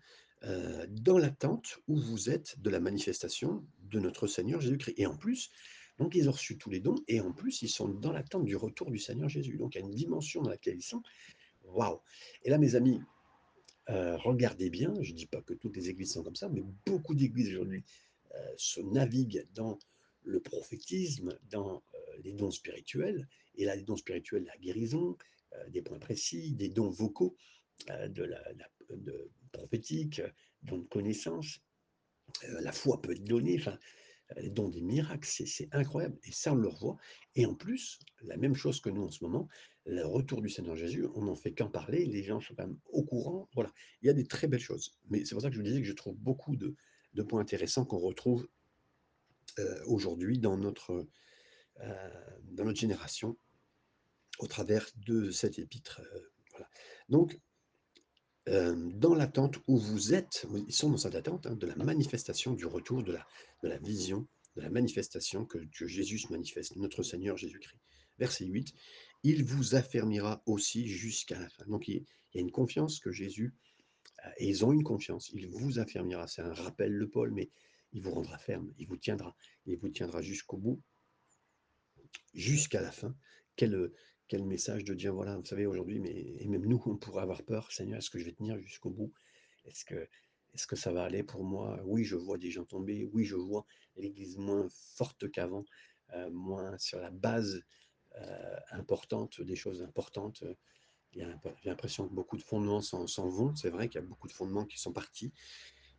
Dans 0.90 1.18
l'attente 1.18 1.80
où 1.88 1.98
vous 2.00 2.30
êtes 2.30 2.60
de 2.60 2.70
la 2.70 2.80
manifestation 2.80 3.66
de 3.84 4.00
notre 4.00 4.28
Seigneur 4.28 4.62
Jésus-Christ. 4.62 4.96
Et 4.98 5.06
en 5.06 5.16
plus, 5.18 5.52
donc 5.98 6.14
ils 6.16 6.28
ont 6.30 6.34
reçu 6.34 6.58
tous 6.58 6.70
les 6.70 6.80
dons, 6.80 6.96
et 7.08 7.22
en 7.22 7.32
plus, 7.32 7.62
ils 7.62 7.70
sont 7.70 7.88
dans 7.88 8.12
l'attente 8.12 8.46
du 8.46 8.56
retour 8.56 8.92
du 8.92 9.00
Seigneur 9.00 9.30
Jésus. 9.30 9.58
Donc 9.58 9.75
il 9.75 9.80
y 9.80 9.82
a 9.82 9.86
une 9.86 9.96
dimension 9.96 10.42
dans 10.42 10.50
laquelle 10.50 10.75
ils 10.75 10.84
sont. 10.84 11.02
Waouh 11.64 12.00
Et 12.44 12.50
là, 12.50 12.58
mes 12.58 12.75
amis, 12.75 13.02
regardez 13.88 14.70
bien, 14.70 14.94
je 15.02 15.12
ne 15.12 15.18
dis 15.18 15.25
pas 15.25 15.42
que 15.42 15.54
toutes 15.54 15.75
les 15.78 15.90
églises 15.90 16.14
sont 16.14 16.24
comme 16.24 16.36
ça, 16.36 16.50
mais 16.50 16.64
beaucoup 16.86 17.16
d'églises 17.16 17.50
aujourd'hui 17.50 17.84
se 18.58 18.82
naviguent 18.82 19.48
dans 19.54 19.80
le 20.24 20.40
prophétisme, 20.40 21.38
dans 21.50 21.82
les 22.24 22.34
dons 22.34 22.52
spirituels, 22.52 23.28
et 23.56 23.66
là, 23.66 23.75
les 23.75 23.84
dons 23.84 23.98
spirituels, 23.98 24.44
la 24.44 24.58
guérison, 24.58 25.18
des 25.70 25.82
points 25.82 26.00
précis, 26.00 26.52
des 26.54 26.70
dons 26.70 26.90
vocaux, 26.90 27.36
de 27.88 28.24
la, 28.24 28.42
prophétique, 29.86 30.22
dons 30.63 30.80
de 30.80 30.88
connaissance, 30.88 31.60
la 32.44 32.72
foi 32.72 33.01
peut 33.01 33.12
être 33.12 33.24
donnée, 33.24 33.58
enfin, 33.60 33.77
les 34.38 34.50
dons 34.50 34.70
des 34.70 34.82
miracles, 34.82 35.27
c'est 35.27 35.70
incroyable. 35.72 36.18
Et 36.24 36.32
ça, 36.32 36.54
on 36.54 36.56
le 36.56 36.68
revoit. 36.68 36.98
Et 37.36 37.46
en 37.46 37.54
plus, 37.54 38.00
la 38.24 38.38
même 38.38 38.56
chose 38.56 38.82
que 38.82 38.89
nous 38.89 39.04
en 39.04 39.12
ce 39.12 39.24
moment, 39.24 39.48
le 39.86 40.04
retour 40.04 40.42
du 40.42 40.50
Seigneur 40.50 40.75
Jésus, 40.75 41.06
on 41.13 41.25
n'en 41.25 41.36
fait 41.36 41.54
qu'en 41.54 41.70
parler, 41.70 42.06
les 42.06 42.24
gens 42.24 42.42
sont 42.42 42.56
quand 42.56 42.65
même 42.65 42.80
au 42.86 43.04
courant. 43.04 43.48
Voilà, 43.54 43.72
il 44.01 44.08
y 44.08 44.10
a 44.10 44.13
des 44.13 44.25
très 44.25 44.48
belles 44.48 44.60
choses. 44.60 44.98
Mais 45.10 45.24
c'est 45.24 45.36
pour 45.36 45.44
ça 45.44 45.50
que 45.50 45.54
je 45.54 45.60
vous 45.60 45.65
disais 45.65 45.82
que 45.82 45.88
je 45.88 45.94
trouve 45.94 46.15
beaucoup 46.18 46.56
de, 46.56 46.75
points 47.30 47.42
intéressants 47.42 47.86
qu'on 47.86 48.00
retrouve 48.00 48.48
aujourd'hui 49.86 50.39
dans 50.39 50.58
notre, 50.58 51.08
dans 51.77 52.65
notre 52.65 52.80
génération 52.80 53.38
au 54.39 54.48
travers 54.48 54.89
de 54.98 55.30
cette 55.30 55.60
épître. 55.60 56.01
voilà. 56.51 56.68
Donc, 57.08 57.39
dans 58.48 59.16
l'attente 59.16 59.58
où 59.68 59.78
vous 59.78 60.14
êtes, 60.14 60.46
ils 60.68 60.74
sont 60.74 60.90
dans 60.90 60.98
cette 60.98 61.16
attente 61.16 61.48
hein, 61.48 61.56
de 61.56 61.66
la 61.66 61.75
manifestation 61.75 62.54
du 62.54 62.66
retour, 62.66 63.04
de 63.04 63.18
la, 63.64 63.78
vision, 63.78 64.28
de 64.56 64.62
la 64.62 64.70
manifestation 64.70 65.46
que, 65.46 65.60
Jésus 65.88 66.22
manifeste, 66.30 66.75
notre 66.75 67.02
Seigneur 67.04 67.38
Jésus-Christ. 67.38 67.80
Verset 68.20 68.46
8, 68.46 68.74
il 69.24 69.44
vous 69.44 69.75
affermira 69.75 70.44
aussi 70.46 70.88
jusqu'à 70.88 71.40
la 71.40 71.50
fin. 71.50 71.66
Donc 71.66 71.88
il, 71.88 72.06
y 72.34 72.38
a 72.38 72.42
une 72.42 72.52
confiance 72.52 73.00
que 73.00 73.12
Jésus, 73.12 73.54
et 74.38 74.48
ils 74.48 74.64
ont 74.64 74.72
une 74.72 74.84
confiance, 74.84 75.32
il 75.34 75.48
vous 75.48 75.80
affermira. 75.80 76.28
C'est 76.28 76.42
un 76.42 76.54
rappel 76.54 76.98
de 76.98 77.06
Paul, 77.06 77.32
mais 77.32 77.50
il 77.94 78.02
vous 78.02 78.12
rendra 78.12 78.38
ferme, 78.38 78.72
il 78.78 78.88
vous 78.88 78.98
tiendra, 78.98 79.36
il 79.66 79.78
vous 79.78 79.90
tiendra 79.90 80.22
jusqu'au 80.22 80.58
bout, 80.58 80.82
jusqu'à 82.34 82.82
la 82.82 82.92
fin. 82.92 83.16
Quel, 83.56 83.92
quel 84.27 84.44
message 84.46 84.84
de 84.84 84.94
dire, 84.94 85.13
voilà, 85.13 85.38
vous 85.38 85.46
savez, 85.46 85.65
aujourd'hui, 85.65 86.00
mais 86.00 86.36
et 86.39 86.48
même 86.48 86.65
nous, 86.65 86.82
on 86.86 86.98
pourrait 86.98 87.24
avoir 87.24 87.44
peur, 87.44 87.72
Seigneur, 87.72 88.00
est-ce 88.00 88.09
que 88.09 88.20
je 88.20 88.25
vais 88.25 88.33
tenir 88.33 88.57
jusqu'au 88.59 88.90
bout? 88.90 89.14
Est-ce 89.66 89.85
que, 89.85 89.96
est 90.53 90.66
que 90.68 90.75
ça 90.75 90.92
va 90.92 91.03
aller 91.03 91.24
pour 91.24 91.44
moi? 91.44 91.79
Oui, 91.85 92.03
je 92.03 92.16
vois 92.16 92.38
des 92.38 92.51
gens 92.51 92.66
tomber, 92.66 93.09
oui, 93.14 93.25
je 93.25 93.35
vois 93.35 93.66
l'Église 93.98 94.38
moins 94.38 94.68
forte 94.70 95.29
qu'avant, 95.31 95.66
euh, 96.14 96.29
moins 96.31 96.77
sur 96.77 97.00
la 97.00 97.11
base 97.11 97.61
euh, 98.18 98.55
importante, 98.72 99.42
des 99.42 99.55
choses 99.55 99.81
importantes. 99.81 100.44
J'ai 101.14 101.25
l'impression 101.66 102.07
que 102.07 102.14
beaucoup 102.14 102.38
de 102.38 102.42
fondements 102.42 102.81
s'en 102.81 103.29
vont, 103.29 103.55
c'est 103.55 103.70
vrai 103.70 103.88
qu'il 103.88 104.01
y 104.01 104.03
a 104.03 104.07
beaucoup 104.07 104.27
de 104.27 104.33
fondements 104.33 104.66
qui 104.66 104.77
sont 104.79 104.92
partis, 104.92 105.31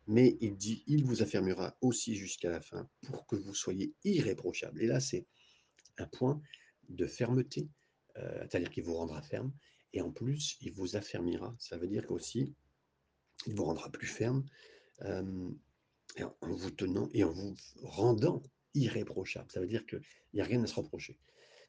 mais 0.05 0.37
il 0.41 0.55
dit, 0.55 0.83
il 0.85 1.03
vous 1.03 1.23
affermera 1.23 1.75
aussi 1.81 2.15
jusqu'à 2.15 2.49
la 2.49 2.61
fin 2.61 2.87
pour 3.07 3.25
que 3.25 3.35
vous 3.35 3.55
soyez 3.55 3.93
irréprochables. 4.03 4.81
Et 4.81 4.87
là, 4.87 4.99
c'est 4.99 5.25
un 5.97 6.05
point 6.05 6.39
de 6.89 7.07
fermeté, 7.07 7.67
euh, 8.17 8.39
c'est-à-dire 8.41 8.69
qu'il 8.69 8.83
vous 8.83 8.95
rendra 8.95 9.21
ferme, 9.21 9.51
et 9.93 10.01
en 10.01 10.11
plus, 10.11 10.57
il 10.61 10.73
vous 10.73 10.95
affermira. 10.95 11.55
Ça 11.59 11.77
veut 11.77 11.87
dire 11.87 12.05
qu'aussi, 12.05 12.53
il 13.45 13.55
vous 13.55 13.65
rendra 13.65 13.91
plus 13.91 14.07
ferme 14.07 14.45
euh, 15.01 15.49
en 16.41 16.53
vous 16.53 16.71
tenant 16.71 17.09
et 17.13 17.23
en 17.23 17.31
vous 17.31 17.55
rendant 17.83 18.43
irréprochable. 18.73 19.51
Ça 19.51 19.59
veut 19.59 19.67
dire 19.67 19.85
qu'il 19.85 20.01
n'y 20.33 20.41
a 20.41 20.45
rien 20.45 20.63
à 20.63 20.67
se 20.67 20.75
reprocher. 20.75 21.17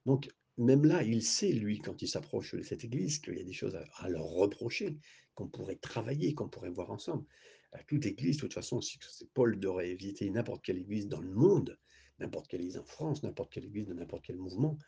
Donc, 0.07 0.29
même 0.57 0.85
là, 0.85 1.03
il 1.03 1.23
sait, 1.23 1.53
lui, 1.53 1.79
quand 1.79 2.03
il 2.03 2.09
s'approche 2.09 2.55
de 2.55 2.63
cette 2.63 2.85
église, 2.85 3.19
qu'il 3.19 3.37
y 3.37 3.41
a 3.41 3.45
des 3.45 3.53
choses 3.53 3.77
à, 3.77 4.09
leur 4.09 4.25
reprocher, 4.25 4.97
qu'on 5.35 5.49
pourrait 5.49 5.77
travailler, 5.77 6.35
qu'on 6.35 6.49
pourrait 6.49 6.71
voir 6.71 6.91
ensemble. 6.91 7.25
À 7.73 7.83
toute 7.85 8.07
église, 8.07 8.37
de 8.37 8.41
toute 8.41 8.55
façon, 8.55 8.81
si 8.81 8.99
Paul 9.35 9.61
devrait 9.61 9.91
éviter 9.91 10.29
n'importe 10.31 10.65
quelle 10.65 10.79
église 10.79 11.07
dans 11.07 11.21
le 11.21 11.31
monde, 11.31 11.79
n'importe 12.19 12.49
quelle 12.49 12.63
église 12.63 12.79
en 12.79 12.85
France, 12.85 13.23
n'importe 13.23 13.53
quelle 13.53 13.67
église 13.67 13.87
de 13.87 13.95
n'importe 13.95 14.25
quel 14.25 14.37
mouvement, 14.37 14.79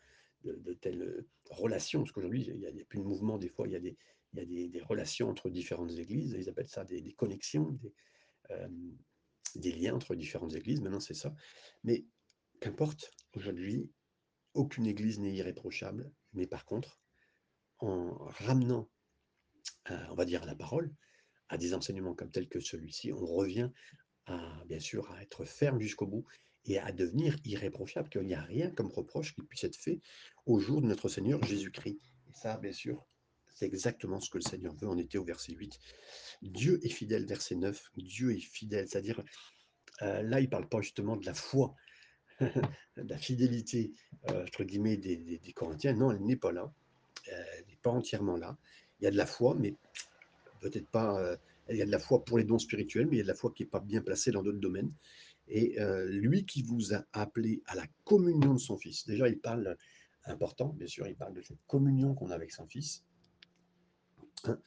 de, 0.43 0.73
telles 0.73 1.01
euh, 1.01 1.27
relations, 1.49 2.01
parce 2.01 2.11
qu'aujourd'hui, 2.11 2.45
il 2.47 2.59
n'y 2.59 2.81
a, 2.81 2.85
plus 2.85 2.99
de 2.99 3.03
mouvement, 3.03 3.37
des 3.37 3.49
fois, 3.49 3.67
il 3.67 3.73
y 3.73 3.75
a, 3.75 3.79
des, 3.79 3.97
il 4.33 4.39
y 4.39 4.65
a 4.65 4.67
des, 4.67 4.81
relations 4.81 5.29
entre 5.29 5.49
différentes 5.49 5.91
églises, 5.91 6.35
ils 6.37 6.49
appellent 6.49 6.67
ça 6.67 6.83
des, 6.83 7.13
connexions, 7.13 7.71
des, 7.71 7.93
euh, 8.51 8.67
des 9.55 9.71
liens 9.71 9.95
entre 9.95 10.15
différentes 10.15 10.55
églises, 10.55 10.81
maintenant 10.81 10.99
c'est 10.99 11.13
ça. 11.13 11.33
Mais 11.83 12.05
qu'importe, 12.59 13.11
aujourd'hui, 13.35 13.91
aucune 14.53 14.85
église 14.85 15.19
n'est 15.19 15.33
irréprochable, 15.33 16.11
mais 16.33 16.47
par 16.47 16.65
contre, 16.65 17.01
en 17.79 18.13
ramenant, 18.25 18.89
on 19.89 20.15
va 20.15 20.25
dire, 20.25 20.45
la 20.45 20.55
parole, 20.55 20.93
à 21.49 21.57
des 21.57 21.73
enseignements 21.73 22.13
comme 22.13 22.31
tels 22.31 22.47
que 22.47 22.59
celui-ci, 22.59 23.11
on 23.11 23.25
revient 23.25 23.69
à, 24.25 24.63
bien 24.65 24.79
sûr, 24.79 25.09
à 25.11 25.21
être 25.21 25.45
ferme 25.45 25.79
jusqu'au 25.79 26.07
bout 26.07 26.25
et 26.65 26.79
à 26.79 26.91
devenir 26.91 27.35
irréprochable, 27.45 28.09
qu'il 28.09 28.21
n'y 28.21 28.33
a 28.33 28.41
rien 28.41 28.69
comme 28.69 28.91
reproche 28.91 29.33
qui 29.33 29.41
puisse 29.41 29.63
être 29.63 29.75
fait 29.75 29.99
au 30.45 30.59
jour 30.59 30.81
de 30.81 30.87
notre 30.87 31.09
Seigneur 31.09 31.43
Jésus-Christ. 31.43 31.99
Et 32.29 32.33
ça, 32.33 32.57
bien 32.57 32.71
sûr, 32.71 33.05
c'est 33.53 33.65
exactement 33.65 34.19
ce 34.19 34.29
que 34.29 34.37
le 34.37 34.43
Seigneur 34.43 34.73
veut. 34.75 34.87
On 34.87 34.97
était 34.97 35.17
au 35.17 35.23
verset 35.23 35.53
8. 35.53 35.77
Dieu 36.41 36.79
est 36.83 36.89
fidèle, 36.89 37.25
verset 37.25 37.55
9. 37.55 37.91
Dieu 37.97 38.31
est 38.35 38.39
fidèle, 38.39 38.87
c'est-à-dire, 38.87 39.23
euh, 40.01 40.21
là, 40.23 40.39
il 40.39 40.45
ne 40.45 40.49
parle 40.49 40.67
pas 40.67 40.81
justement 40.81 41.17
de 41.17 41.25
la 41.25 41.33
foi, 41.33 41.75
de 42.39 42.49
la 42.95 43.17
fidélité, 43.17 43.91
euh, 44.29 44.43
entre 44.43 44.63
guillemets, 44.63 44.97
des, 44.97 45.53
Corinthiens. 45.55 45.93
Non, 45.93 46.11
elle 46.11 46.23
n'est 46.23 46.37
pas 46.37 46.51
là. 46.51 46.73
Euh, 47.31 47.43
elle 47.57 47.65
n'est 47.67 47.79
pas 47.81 47.91
entièrement 47.91 48.37
là. 48.37 48.57
Il 48.99 49.05
y 49.05 49.07
a 49.07 49.11
de 49.11 49.17
la 49.17 49.25
foi, 49.25 49.55
mais 49.55 49.75
peut-être 50.59 50.87
pas. 50.89 51.37
il 51.69 51.75
y 51.75 51.81
a 51.81 51.85
de 51.85 51.91
la 51.91 51.99
foi 51.99 52.23
pour 52.23 52.37
les 52.37 52.43
dons 52.43 52.59
spirituels, 52.59 53.07
mais 53.07 53.15
il 53.15 53.17
y 53.17 53.21
a 53.21 53.23
de 53.23 53.29
la 53.29 53.35
foi 53.35 53.51
qui 53.51 53.63
n'est 53.63 53.69
pas 53.69 53.79
bien 53.79 54.01
placée 54.01 54.31
dans 54.31 54.43
d'autres 54.43 54.59
domaines 54.59 54.91
et 55.47 55.75
lui 56.07 56.45
qui 56.45 56.63
vous 56.63 56.93
a 56.93 57.03
appelé 57.13 57.61
à 57.65 57.75
la 57.75 57.85
communion 58.03 58.53
de 58.53 58.59
son 58.59 58.77
Fils. 58.77 59.05
Déjà, 59.05 59.27
il 59.27 59.39
parle, 59.39 59.77
important, 60.25 60.69
bien 60.69 60.87
sûr, 60.87 61.07
il 61.07 61.15
parle 61.15 61.33
de 61.33 61.41
cette 61.41 61.63
communion 61.67 62.13
qu'on 62.13 62.29
a 62.29 62.35
avec 62.35 62.51
son 62.51 62.67
Fils, 62.67 63.03
hein, 64.45 64.59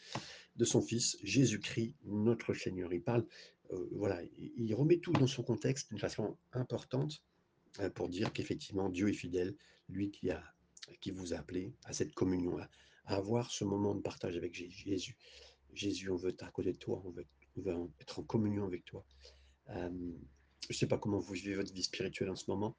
de 0.57 0.65
son 0.65 0.83
Fils, 0.83 1.17
Jésus-Christ, 1.23 1.95
notre 2.05 2.55
Seigneur. 2.55 2.93
Il 2.93 3.03
parle, 3.03 3.27
voilà, 3.93 4.23
il, 4.39 4.75
remet 4.75 4.99
tout 4.99 5.13
dans 5.13 5.27
son 5.27 5.43
contexte 5.43 5.89
d'une 5.91 5.99
façon 5.99 6.37
importante 6.53 7.23
pour 7.95 8.09
dire 8.09 8.33
qu'effectivement, 8.33 8.89
Dieu 8.89 9.09
est 9.09 9.15
fidèle, 9.15 9.57
lui 9.89 10.11
qui, 10.11 10.31
a, 10.31 10.43
qui 11.01 11.11
vous 11.11 11.35
a 11.35 11.39
appelé 11.39 11.75
à 11.85 11.93
cette 11.93 12.15
communion-là, 12.15 12.71
à 13.07 13.17
avoir 13.17 13.51
ce 13.51 13.65
moment 13.65 13.95
de 13.95 14.01
partage 14.01 14.37
avec 14.37 14.55
Jésus. 14.55 15.17
Jésus, 15.73 16.11
on 16.11 16.17
veut 16.17 16.31
être 16.31 16.45
à 16.45 16.51
côté 16.51 16.73
de 16.73 16.79
toi, 16.79 17.03
on 17.05 17.11
veut, 17.11 17.27
être 18.01 18.21
en 18.21 18.23
communion 18.23 18.65
avec 18.65 18.85
toi. 18.85 19.05
Je 20.69 20.75
ne 20.75 20.79
sais 20.79 20.87
pas 20.87 20.99
comment 20.99 21.19
vous 21.19 21.35
vivez 21.35 21.55
votre 21.55 21.73
vie 21.73 21.83
spirituelle 21.83 22.31
en 22.31 22.37
ce 22.37 22.51
moment. 22.51 22.77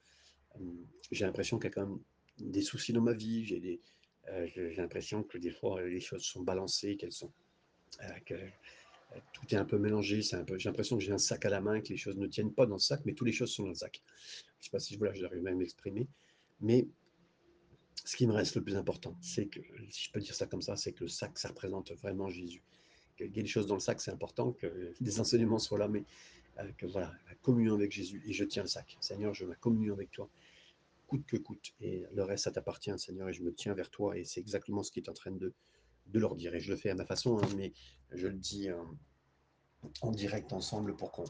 J'ai 1.12 1.26
l'impression 1.26 1.58
qu'il 1.58 1.66
y 1.66 1.72
a 1.72 1.76
quand 1.76 1.88
même 1.88 2.00
des 2.40 2.62
soucis 2.62 2.94
dans 2.94 3.02
ma 3.02 3.14
vie. 3.14 3.46
J'ai 3.46 3.80
euh, 4.30 4.74
l'impression 4.76 5.24
que 5.24 5.38
des 5.38 5.52
fois 5.52 5.82
les 5.84 6.00
choses 6.00 6.24
sont 6.24 6.42
balancées, 6.42 6.98
qu'elles 6.98 7.12
sont, 7.12 7.32
euh, 8.02 8.20
que 8.26 8.34
euh, 8.34 9.20
tout 9.34 9.54
est 9.54 9.58
un 9.58 9.66
peu 9.66 9.78
mélangé. 9.78 10.22
J'ai 10.22 10.38
l'impression 10.38 10.98
que 10.98 11.04
j'ai 11.04 11.12
un 11.12 11.20
sac 11.20 11.46
à 11.46 11.50
la 11.50 11.62
main, 11.62 11.80
que 11.82 11.90
les 11.90 11.98
choses 11.98 12.18
ne 12.18 12.28
tiennent 12.28 12.54
pas 12.54 12.66
dans 12.66 12.76
le 12.76 12.80
sac, 12.80 13.02
mais 13.06 13.14
toutes 13.14 13.28
les 13.28 13.34
choses 13.34 13.52
sont 13.52 13.64
dans 13.64 13.70
le 13.70 13.76
sac. 13.76 14.02
Je 14.06 14.62
ne 14.62 14.64
sais 14.64 14.72
pas 14.72 14.80
si 14.80 14.96
voilà, 14.98 15.14
j'arrive 15.14 15.44
même 15.44 15.56
à 15.56 15.58
m'exprimer, 15.58 16.08
mais 16.62 16.88
ce 18.04 18.16
qui 18.16 18.28
me 18.28 18.34
reste 18.34 18.56
le 18.56 18.64
plus 18.64 18.76
important, 18.76 19.16
c'est 19.22 19.48
que, 19.48 19.60
si 19.90 20.06
je 20.06 20.12
peux 20.12 20.20
dire 20.20 20.36
ça 20.36 20.46
comme 20.48 20.62
ça, 20.62 20.76
c'est 20.76 20.92
que 20.92 21.04
le 21.04 21.10
sac, 21.10 21.38
ça 21.38 21.50
représente 21.50 21.92
vraiment 21.94 22.30
Jésus. 22.30 22.64
Qu'il 23.18 23.28
y 23.28 23.40
ait 23.40 23.44
des 23.44 23.48
choses 23.48 23.68
dans 23.68 23.76
le 23.76 23.80
sac, 23.80 24.02
c'est 24.02 24.12
important, 24.12 24.52
que 24.52 24.94
des 25.00 25.20
enseignements 25.20 25.60
soient 25.60 25.80
là, 25.80 25.88
mais 25.88 26.00
euh, 26.00 26.04
que 26.78 26.86
voilà, 26.86 27.12
la 27.28 27.36
communion 27.36 27.76
avec 27.76 27.92
Jésus, 27.92 28.24
et 28.26 28.34
je 28.34 28.44
tiens 28.44 28.64
le 28.64 28.70
sac. 28.70 28.98
Seigneur, 29.00 29.34
je 29.34 29.46
veux 29.46 29.56
communion 29.56 29.94
avec 29.94 30.12
toi, 30.12 30.30
coûte 31.08 31.26
que 31.26 31.38
coûte, 31.38 31.74
et 31.82 32.06
le 32.14 32.24
reste, 32.24 32.46
ça 32.46 32.52
t'appartient, 32.52 32.98
Seigneur, 32.98 33.30
et 33.30 33.34
je 33.34 33.44
me 33.44 33.54
tiens 33.54 33.74
vers 33.74 33.90
toi, 33.90 34.18
et 34.18 34.26
c'est 34.26 34.40
exactement 34.40 34.84
ce 34.84 34.92
qui 34.92 35.00
est 35.00 35.10
en 35.10 35.14
train 35.14 35.32
de, 35.32 35.54
de 36.08 36.20
leur 36.20 36.36
dire. 36.36 36.56
Et 36.56 36.60
je 36.60 36.72
le 36.72 36.78
fais 36.78 36.90
à 36.90 36.96
ma 36.96 37.06
façon, 37.06 37.38
hein, 37.38 37.48
mais 37.56 37.74
je 38.12 38.28
le 38.28 38.38
dis 38.38 38.70
euh, 38.70 38.82
en 40.02 40.12
direct 40.12 40.54
ensemble 40.54 40.96
pour 40.96 41.12
qu'on, 41.12 41.26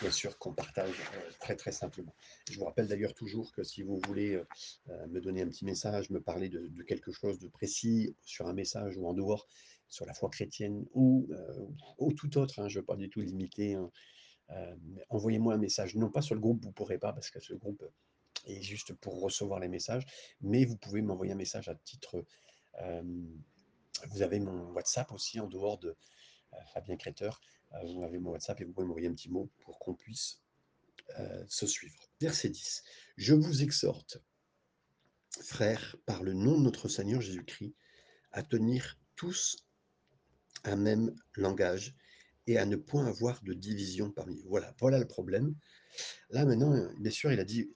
bien 0.00 0.10
sûr, 0.10 0.38
qu'on 0.38 0.52
partage 0.52 0.98
euh, 1.14 1.30
très 1.40 1.56
très 1.56 1.72
simplement. 1.72 2.14
Je 2.50 2.58
vous 2.58 2.64
rappelle 2.64 2.88
d'ailleurs 2.88 3.14
toujours 3.14 3.52
que 3.52 3.62
si 3.62 3.82
vous 3.82 4.00
voulez 4.06 4.34
euh, 4.34 4.46
euh, 4.90 5.06
me 5.08 5.20
donner 5.20 5.42
un 5.42 5.48
petit 5.48 5.64
message, 5.64 6.10
me 6.10 6.20
parler 6.20 6.48
de, 6.48 6.68
quelque 6.82 7.12
chose 7.12 7.38
de 7.38 7.48
précis 7.48 8.16
sur 8.22 8.46
un 8.46 8.52
message 8.52 8.96
ou 8.96 9.06
en 9.06 9.14
dehors, 9.14 9.46
sur 9.88 10.06
la 10.06 10.14
foi 10.14 10.30
chrétienne 10.30 10.86
ou, 10.94 11.28
euh, 11.32 11.66
ou 11.98 12.12
tout 12.12 12.38
autre, 12.38 12.60
hein, 12.60 12.68
je 12.68 12.78
ne 12.78 12.82
veux 12.82 12.86
pas 12.86 12.96
du 12.96 13.10
tout 13.10 13.20
limiter. 13.20 13.76
Euh, 14.50 14.76
envoyez-moi 15.08 15.54
un 15.54 15.58
message, 15.58 15.94
non 15.94 16.10
pas 16.10 16.22
sur 16.22 16.34
le 16.34 16.40
groupe, 16.40 16.62
vous 16.62 16.68
ne 16.68 16.74
pourrez 16.74 16.98
pas 16.98 17.12
parce 17.12 17.30
que 17.30 17.40
ce 17.40 17.54
groupe 17.54 17.84
est 18.46 18.62
juste 18.62 18.94
pour 18.94 19.20
recevoir 19.20 19.60
les 19.60 19.68
messages, 19.68 20.04
mais 20.40 20.64
vous 20.64 20.76
pouvez 20.76 21.02
m'envoyer 21.02 21.32
un 21.32 21.36
message 21.36 21.68
à 21.68 21.74
titre 21.74 22.24
euh, 22.80 23.02
vous 24.08 24.22
avez 24.22 24.40
mon 24.40 24.70
WhatsApp 24.72 25.12
aussi 25.12 25.40
en 25.40 25.46
dehors 25.46 25.78
de 25.78 25.90
euh, 25.90 26.56
Fabien 26.72 26.96
Créteur. 26.96 27.40
Vous 27.84 28.02
avez 28.02 28.18
mon 28.18 28.30
WhatsApp 28.30 28.60
et 28.60 28.64
vous 28.64 28.72
pouvez 28.72 28.86
m'envoyer 28.86 29.08
un 29.08 29.14
petit 29.14 29.30
mot 29.30 29.48
pour 29.60 29.78
qu'on 29.78 29.94
puisse 29.94 30.42
se 31.48 31.66
suivre. 31.66 32.10
Verset 32.20 32.48
10. 32.48 32.82
Je 33.16 33.34
vous 33.34 33.62
exhorte, 33.62 34.18
frères, 35.40 35.96
par 36.04 36.22
le 36.24 36.32
nom 36.32 36.58
de 36.58 36.64
notre 36.64 36.88
Seigneur 36.88 37.20
Jésus-Christ, 37.20 37.74
à 38.32 38.42
tenir 38.42 38.98
tous 39.14 39.56
un 40.64 40.76
même 40.76 41.14
langage 41.34 41.94
et 42.46 42.58
à 42.58 42.66
ne 42.66 42.76
point 42.76 43.06
avoir 43.06 43.42
de 43.42 43.52
division 43.52 44.10
parmi 44.10 44.36
vous. 44.36 44.48
Voilà, 44.48 44.74
voilà 44.78 44.98
le 44.98 45.06
problème. 45.06 45.54
Là 46.30 46.44
maintenant, 46.44 46.74
bien 46.98 47.10
sûr, 47.10 47.32
il 47.32 47.40
a 47.40 47.44
dit, 47.44 47.70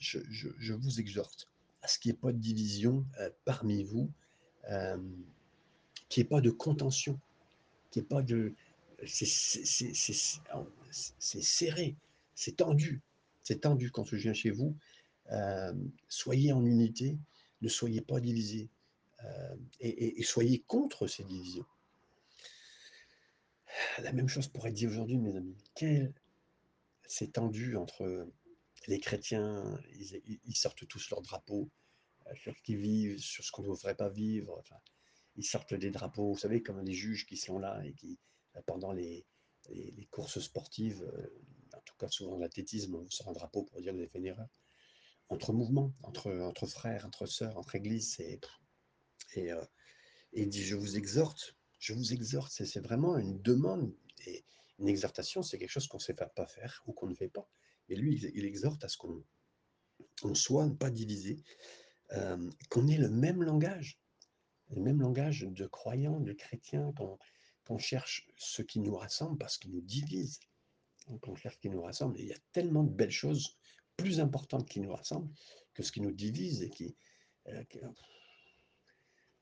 je, 0.00 0.72
vous 0.72 1.00
exhorte 1.00 1.48
à 1.82 1.88
ce 1.88 1.98
qu'il 1.98 2.12
n'y 2.12 2.16
ait 2.16 2.20
pas 2.20 2.32
de 2.32 2.38
division 2.38 3.04
euh, 3.20 3.30
parmi 3.44 3.84
vous. 3.84 4.10
Euh, 4.70 4.98
qu'il 6.08 6.22
n'y 6.22 6.26
ait 6.26 6.28
pas 6.28 6.40
de 6.40 6.50
contention, 6.50 7.20
qu'il 7.90 8.02
n'y 8.02 8.06
ait 8.06 8.08
pas 8.08 8.22
de... 8.22 8.54
C'est 9.04 9.26
serré, 11.42 11.96
c'est 12.34 12.56
tendu, 12.56 13.02
c'est 13.42 13.60
tendu 13.60 13.90
quand 13.90 14.04
je 14.04 14.16
viens 14.16 14.32
chez 14.32 14.50
vous. 14.50 14.74
Euh, 15.32 15.74
soyez 16.08 16.52
en 16.52 16.64
unité, 16.64 17.18
ne 17.60 17.68
soyez 17.68 18.00
pas 18.00 18.20
divisés 18.20 18.70
euh, 19.24 19.56
et, 19.80 20.22
soyez 20.22 20.60
contre 20.66 21.06
ces 21.06 21.24
divisions. 21.24 21.66
La 24.02 24.12
même 24.12 24.28
chose 24.28 24.48
pourrait 24.48 24.70
être 24.70 24.76
dit 24.76 24.86
aujourd'hui, 24.86 25.18
mes 25.18 25.36
amis. 25.36 25.56
Quel... 25.74 26.14
C'est 27.08 27.34
tendu 27.34 27.76
entre 27.76 28.28
les 28.88 28.98
chrétiens, 28.98 29.80
ils, 29.92 30.56
sortent 30.56 30.86
tous 30.88 31.08
leurs 31.10 31.22
drapeaux 31.22 31.70
euh, 32.26 32.34
sur 32.34 32.56
ce 32.56 32.62
qu'ils 32.62 32.78
vivent, 32.78 33.18
sur 33.18 33.44
ce 33.44 33.52
qu'on 33.52 33.62
ne 33.62 33.68
devrait 33.68 33.94
pas 33.94 34.08
vivre. 34.08 34.62
Ils 35.36 35.44
sortent 35.44 35.74
des 35.74 35.90
drapeaux, 35.90 36.32
vous 36.32 36.38
savez, 36.38 36.62
comme 36.62 36.80
les 36.80 36.94
juges 36.94 37.26
qui 37.26 37.36
sont 37.36 37.58
là 37.58 37.80
et 37.84 37.92
qui, 37.94 38.18
euh, 38.56 38.62
pendant 38.66 38.92
les, 38.92 39.26
courses 40.10 40.38
sportives, 40.38 41.02
euh, 41.02 41.76
en 41.76 41.80
tout 41.80 41.96
cas 41.98 42.08
souvent 42.08 42.38
l'athlétisme, 42.38 42.94
on 42.94 43.10
sort 43.10 43.28
un 43.28 43.32
drapeau 43.32 43.64
pour 43.64 43.80
dire 43.80 43.90
que 43.90 43.96
vous 43.96 44.02
avez 44.02 44.08
fait 44.08 44.18
une 44.18 44.26
erreur. 44.26 44.48
Entre 45.28 45.52
mouvements, 45.52 45.92
entre, 46.02 46.66
frères, 46.66 47.04
entre 47.04 47.26
sœurs, 47.26 47.56
entre 47.56 47.74
églises. 47.74 48.20
Et, 48.20 48.40
euh, 49.52 49.64
et 50.32 50.46
dit 50.46 50.64
Je 50.64 50.76
vous 50.76 50.96
exhorte, 50.96 51.55
je 51.78 51.92
vous 51.92 52.12
exhorte, 52.12 52.52
c'est 52.52 52.80
vraiment 52.80 53.18
une 53.18 53.40
demande. 53.42 53.94
Et 54.26 54.44
une 54.78 54.88
exhortation, 54.88 55.42
c'est 55.42 55.58
quelque 55.58 55.70
chose 55.70 55.86
qu'on 55.86 55.98
ne 55.98 56.02
sait 56.02 56.14
pas 56.14 56.30
faire 56.46 56.82
ou 56.86 56.92
qu'on 56.92 57.06
ne 57.06 57.14
fait 57.14 57.28
pas. 57.28 57.48
Et 57.88 57.96
lui, 57.96 58.20
il, 58.34 58.44
exhorte 58.44 58.84
à 58.84 58.88
ce 58.88 58.96
qu'on 58.96 59.24
on 60.22 60.34
soit 60.34 60.68
pas 60.78 60.90
divisé, 60.90 61.42
euh, 62.12 62.50
qu'on 62.70 62.88
ait 62.88 62.98
le 62.98 63.08
même 63.08 63.42
langage 63.42 64.00
le 64.70 64.82
même 64.82 65.00
langage 65.00 65.42
de 65.42 65.66
croyants, 65.66 66.20
de 66.20 66.32
chrétiens, 66.32 66.92
qu'on 66.92 67.18
qu 67.66 67.78
cherche 67.78 68.28
ce 68.36 68.62
qui 68.62 68.80
nous 68.80 68.96
rassemble 68.96 69.38
parce 69.38 69.58
qu'il 69.58 69.72
nous 69.72 69.80
divise. 69.80 70.40
Donc 71.08 71.26
on 71.28 71.36
cherche 71.36 71.56
ce 71.56 71.60
qui 71.60 71.70
nous 71.70 71.82
rassemble. 71.82 72.18
Et 72.18 72.22
il 72.22 72.28
y 72.28 72.32
a 72.32 72.38
tellement 72.52 72.84
de 72.84 72.92
belles 72.92 73.10
choses 73.10 73.56
plus 73.96 74.20
importantes 74.20 74.68
qui 74.68 74.80
nous 74.80 74.92
rassemblent 74.92 75.32
que 75.72 75.82
ce 75.82 75.92
qui 75.92 76.00
nous 76.00 76.12
divise 76.12 76.62
et 76.62 76.70
qui. 76.70 76.96
Euh, 77.48 77.62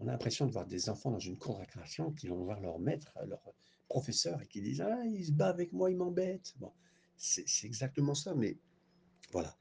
on 0.05 0.09
a 0.09 0.13
l'impression 0.13 0.47
de 0.47 0.53
voir 0.53 0.67
des 0.67 0.91
enfants 0.91 1.11
dans 1.11 1.19
une 1.19 1.39
cour 1.39 1.55
de 1.55 1.61
récréation 1.61 2.13
qui 2.13 2.29
vont 2.29 2.45
voir 2.45 2.61
leur 2.61 2.79
maître, 2.79 3.13
leur 3.27 3.43
professeur, 3.89 4.43
et 4.43 4.47
qui 4.47 4.61
disent 4.61 4.83
Ah, 4.83 5.03
il 5.07 5.25
se 5.25 5.33
bat 5.33 5.49
avec 5.49 5.73
moi, 5.73 5.91
il 5.91 5.97
m'embête. 5.97 6.53
Bon, 6.59 6.73
c'est 7.17 7.47
exactement 7.65 8.15
ça, 8.15 8.35
mais 8.35 8.59
voilà. 9.33 9.57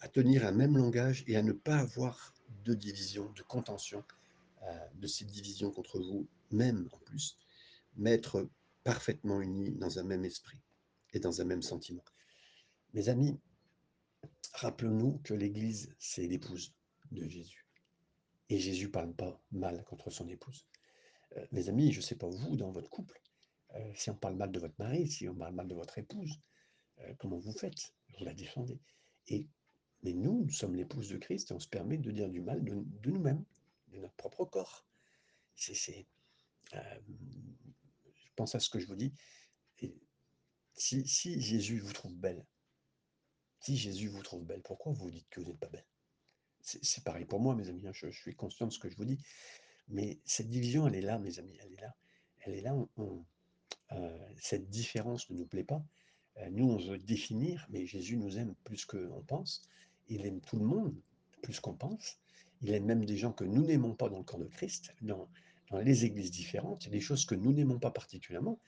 À 0.00 0.08
tenir 0.08 0.44
un 0.44 0.52
même 0.52 0.76
langage 0.76 1.24
et 1.28 1.36
à 1.36 1.42
ne 1.42 1.52
pas 1.52 1.78
avoir 1.78 2.34
de 2.64 2.74
division, 2.74 3.30
de 3.32 3.42
contention, 3.42 4.02
euh, 4.64 4.88
de 4.96 5.06
ces 5.06 5.24
divisions 5.24 5.70
contre 5.70 6.00
vous, 6.00 6.26
même 6.50 6.88
en 6.92 6.98
plus, 6.98 7.38
mais 7.96 8.12
être 8.12 8.48
parfaitement 8.82 9.40
unis 9.40 9.70
dans 9.70 10.00
un 10.00 10.02
même 10.02 10.24
esprit 10.24 10.60
et 11.12 11.20
dans 11.20 11.40
un 11.40 11.44
même 11.44 11.62
sentiment. 11.62 12.04
Mes 12.92 13.08
amis, 13.08 13.38
rappelons-nous 14.52 15.18
que 15.18 15.34
l'Église, 15.34 15.94
c'est 15.98 16.26
l'épouse 16.26 16.74
de 17.12 17.28
Jésus. 17.28 17.65
Et 18.48 18.58
Jésus 18.58 18.90
parle 18.90 19.14
pas 19.14 19.40
mal 19.50 19.82
contre 19.84 20.10
son 20.10 20.28
épouse. 20.28 20.66
Euh, 21.36 21.46
mes 21.52 21.68
amis, 21.68 21.92
je 21.92 21.98
ne 21.98 22.04
sais 22.04 22.16
pas 22.16 22.28
vous, 22.28 22.56
dans 22.56 22.70
votre 22.70 22.90
couple, 22.90 23.20
euh, 23.74 23.92
si 23.94 24.10
on 24.10 24.16
parle 24.16 24.36
mal 24.36 24.52
de 24.52 24.60
votre 24.60 24.74
mari, 24.78 25.08
si 25.08 25.28
on 25.28 25.34
parle 25.34 25.54
mal 25.54 25.68
de 25.68 25.74
votre 25.74 25.98
épouse, 25.98 26.40
euh, 27.00 27.14
comment 27.18 27.38
vous 27.38 27.52
faites? 27.52 27.92
Vous 28.16 28.24
la 28.24 28.34
défendez. 28.34 28.80
Et, 29.28 29.48
mais 30.02 30.12
nous, 30.12 30.44
nous 30.44 30.52
sommes 30.52 30.76
l'épouse 30.76 31.08
de 31.08 31.16
Christ 31.16 31.50
et 31.50 31.54
on 31.54 31.60
se 31.60 31.68
permet 31.68 31.98
de 31.98 32.10
dire 32.10 32.28
du 32.28 32.40
mal 32.40 32.64
de, 32.64 32.84
nous-mêmes 33.06 33.44
de 33.88 33.98
notre 33.98 34.14
propre 34.14 34.44
corps. 34.44 34.86
C'est, 35.56 36.06
je 36.72 38.30
pense 38.36 38.54
à 38.54 38.60
ce 38.60 38.68
que 38.70 38.78
je 38.78 38.86
vous 38.86 38.96
dis. 38.96 39.12
Si, 40.74 41.08
si, 41.08 41.40
Jésus 41.40 41.78
vous 41.78 41.92
trouve 41.92 42.14
belle, 42.14 42.44
si 43.60 43.78
Jésus 43.78 44.08
vous 44.08 44.22
trouve 44.22 44.44
belle, 44.44 44.60
pourquoi 44.62 44.92
vous 44.92 45.10
dites 45.10 45.26
que 45.30 45.40
vous 45.40 45.46
n'êtes 45.46 45.58
pas 45.58 45.70
belle? 45.70 45.86
C'est, 46.66 47.04
pareil 47.04 47.24
pour 47.24 47.40
moi, 47.40 47.54
mes 47.54 47.68
amis. 47.68 47.86
Hein, 47.86 47.92
je, 47.94 48.08
suis 48.08 48.34
conscient 48.34 48.66
de 48.66 48.72
ce 48.72 48.78
que 48.78 48.90
je 48.90 48.96
vous 48.96 49.04
dis. 49.04 49.18
Mais 49.88 50.18
cette 50.24 50.48
division, 50.48 50.86
elle 50.88 50.96
est 50.96 51.00
là, 51.00 51.18
mes 51.18 51.38
amis. 51.38 51.56
Elle 51.62 51.72
est 51.72 51.80
là. 51.80 51.94
Elle 52.40 52.54
est 52.54 52.60
là. 52.60 52.76
Euh, 53.92 54.18
cette 54.40 54.68
différence 54.68 55.30
ne 55.30 55.36
nous 55.36 55.46
plaît 55.46 55.64
pas. 55.64 55.82
Euh, 56.38 56.48
nous, 56.50 56.68
on 56.68 56.76
veut 56.76 56.98
définir, 56.98 57.66
mais 57.70 57.86
Jésus 57.86 58.16
nous 58.16 58.38
aime 58.38 58.54
plus 58.64 58.84
qu'on 58.84 59.22
pense. 59.26 59.62
Il 60.08 60.26
aime 60.26 60.40
tout 60.40 60.56
le 60.56 60.64
monde 60.64 60.94
plus 61.42 61.60
qu'on 61.60 61.74
pense. 61.74 62.18
Il 62.62 62.74
aime 62.74 62.84
même 62.84 63.04
des 63.04 63.16
gens 63.16 63.32
que 63.32 63.44
nous 63.44 63.62
n'aimons 63.62 63.94
pas 63.94 64.08
dans 64.08 64.18
le 64.18 64.24
corps 64.24 64.40
de 64.40 64.46
Christ, 64.46 64.92
dans, 65.02 65.28
les 65.72 66.04
églises 66.04 66.30
différentes. 66.30 66.88
Des 66.88 67.00
choses 67.00 67.26
que 67.26 67.34
nous 67.34 67.52
n'aimons 67.52 67.78
pas 67.78 67.90
particulièrement, 67.90 68.58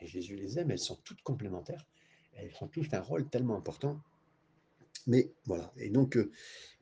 mais 0.00 0.06
Jésus 0.06 0.36
les 0.36 0.58
aime, 0.58 0.70
elles 0.70 0.78
sont 0.78 0.96
toutes 1.04 1.22
complémentaires. 1.22 1.86
Elles 2.34 2.52
ont 2.60 2.68
toutes 2.68 2.92
un 2.92 3.00
rôle 3.00 3.28
tellement 3.28 3.56
important. 3.56 4.00
Mais 5.06 5.30
voilà, 5.44 5.72
et 5.76 5.90
donc 5.90 6.16
euh, 6.16 6.30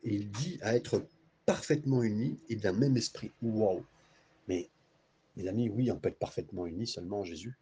il 0.02 0.30
dit 0.30 0.58
à 0.62 0.74
être 0.74 1.06
parfaitement 1.46 2.02
unis 2.02 2.38
et 2.48 2.56
d'un 2.56 2.72
même 2.72 2.96
esprit. 2.96 3.32
Waouh 3.42 3.84
Mais 4.48 4.70
mes 5.36 5.48
amis, 5.48 5.68
oui, 5.68 5.90
on 5.90 5.98
peut 5.98 6.08
être 6.08 6.18
parfaitement 6.18 6.66
unis 6.66 6.86
seulement 6.86 7.20
en 7.20 7.24
Jésus. 7.24 7.58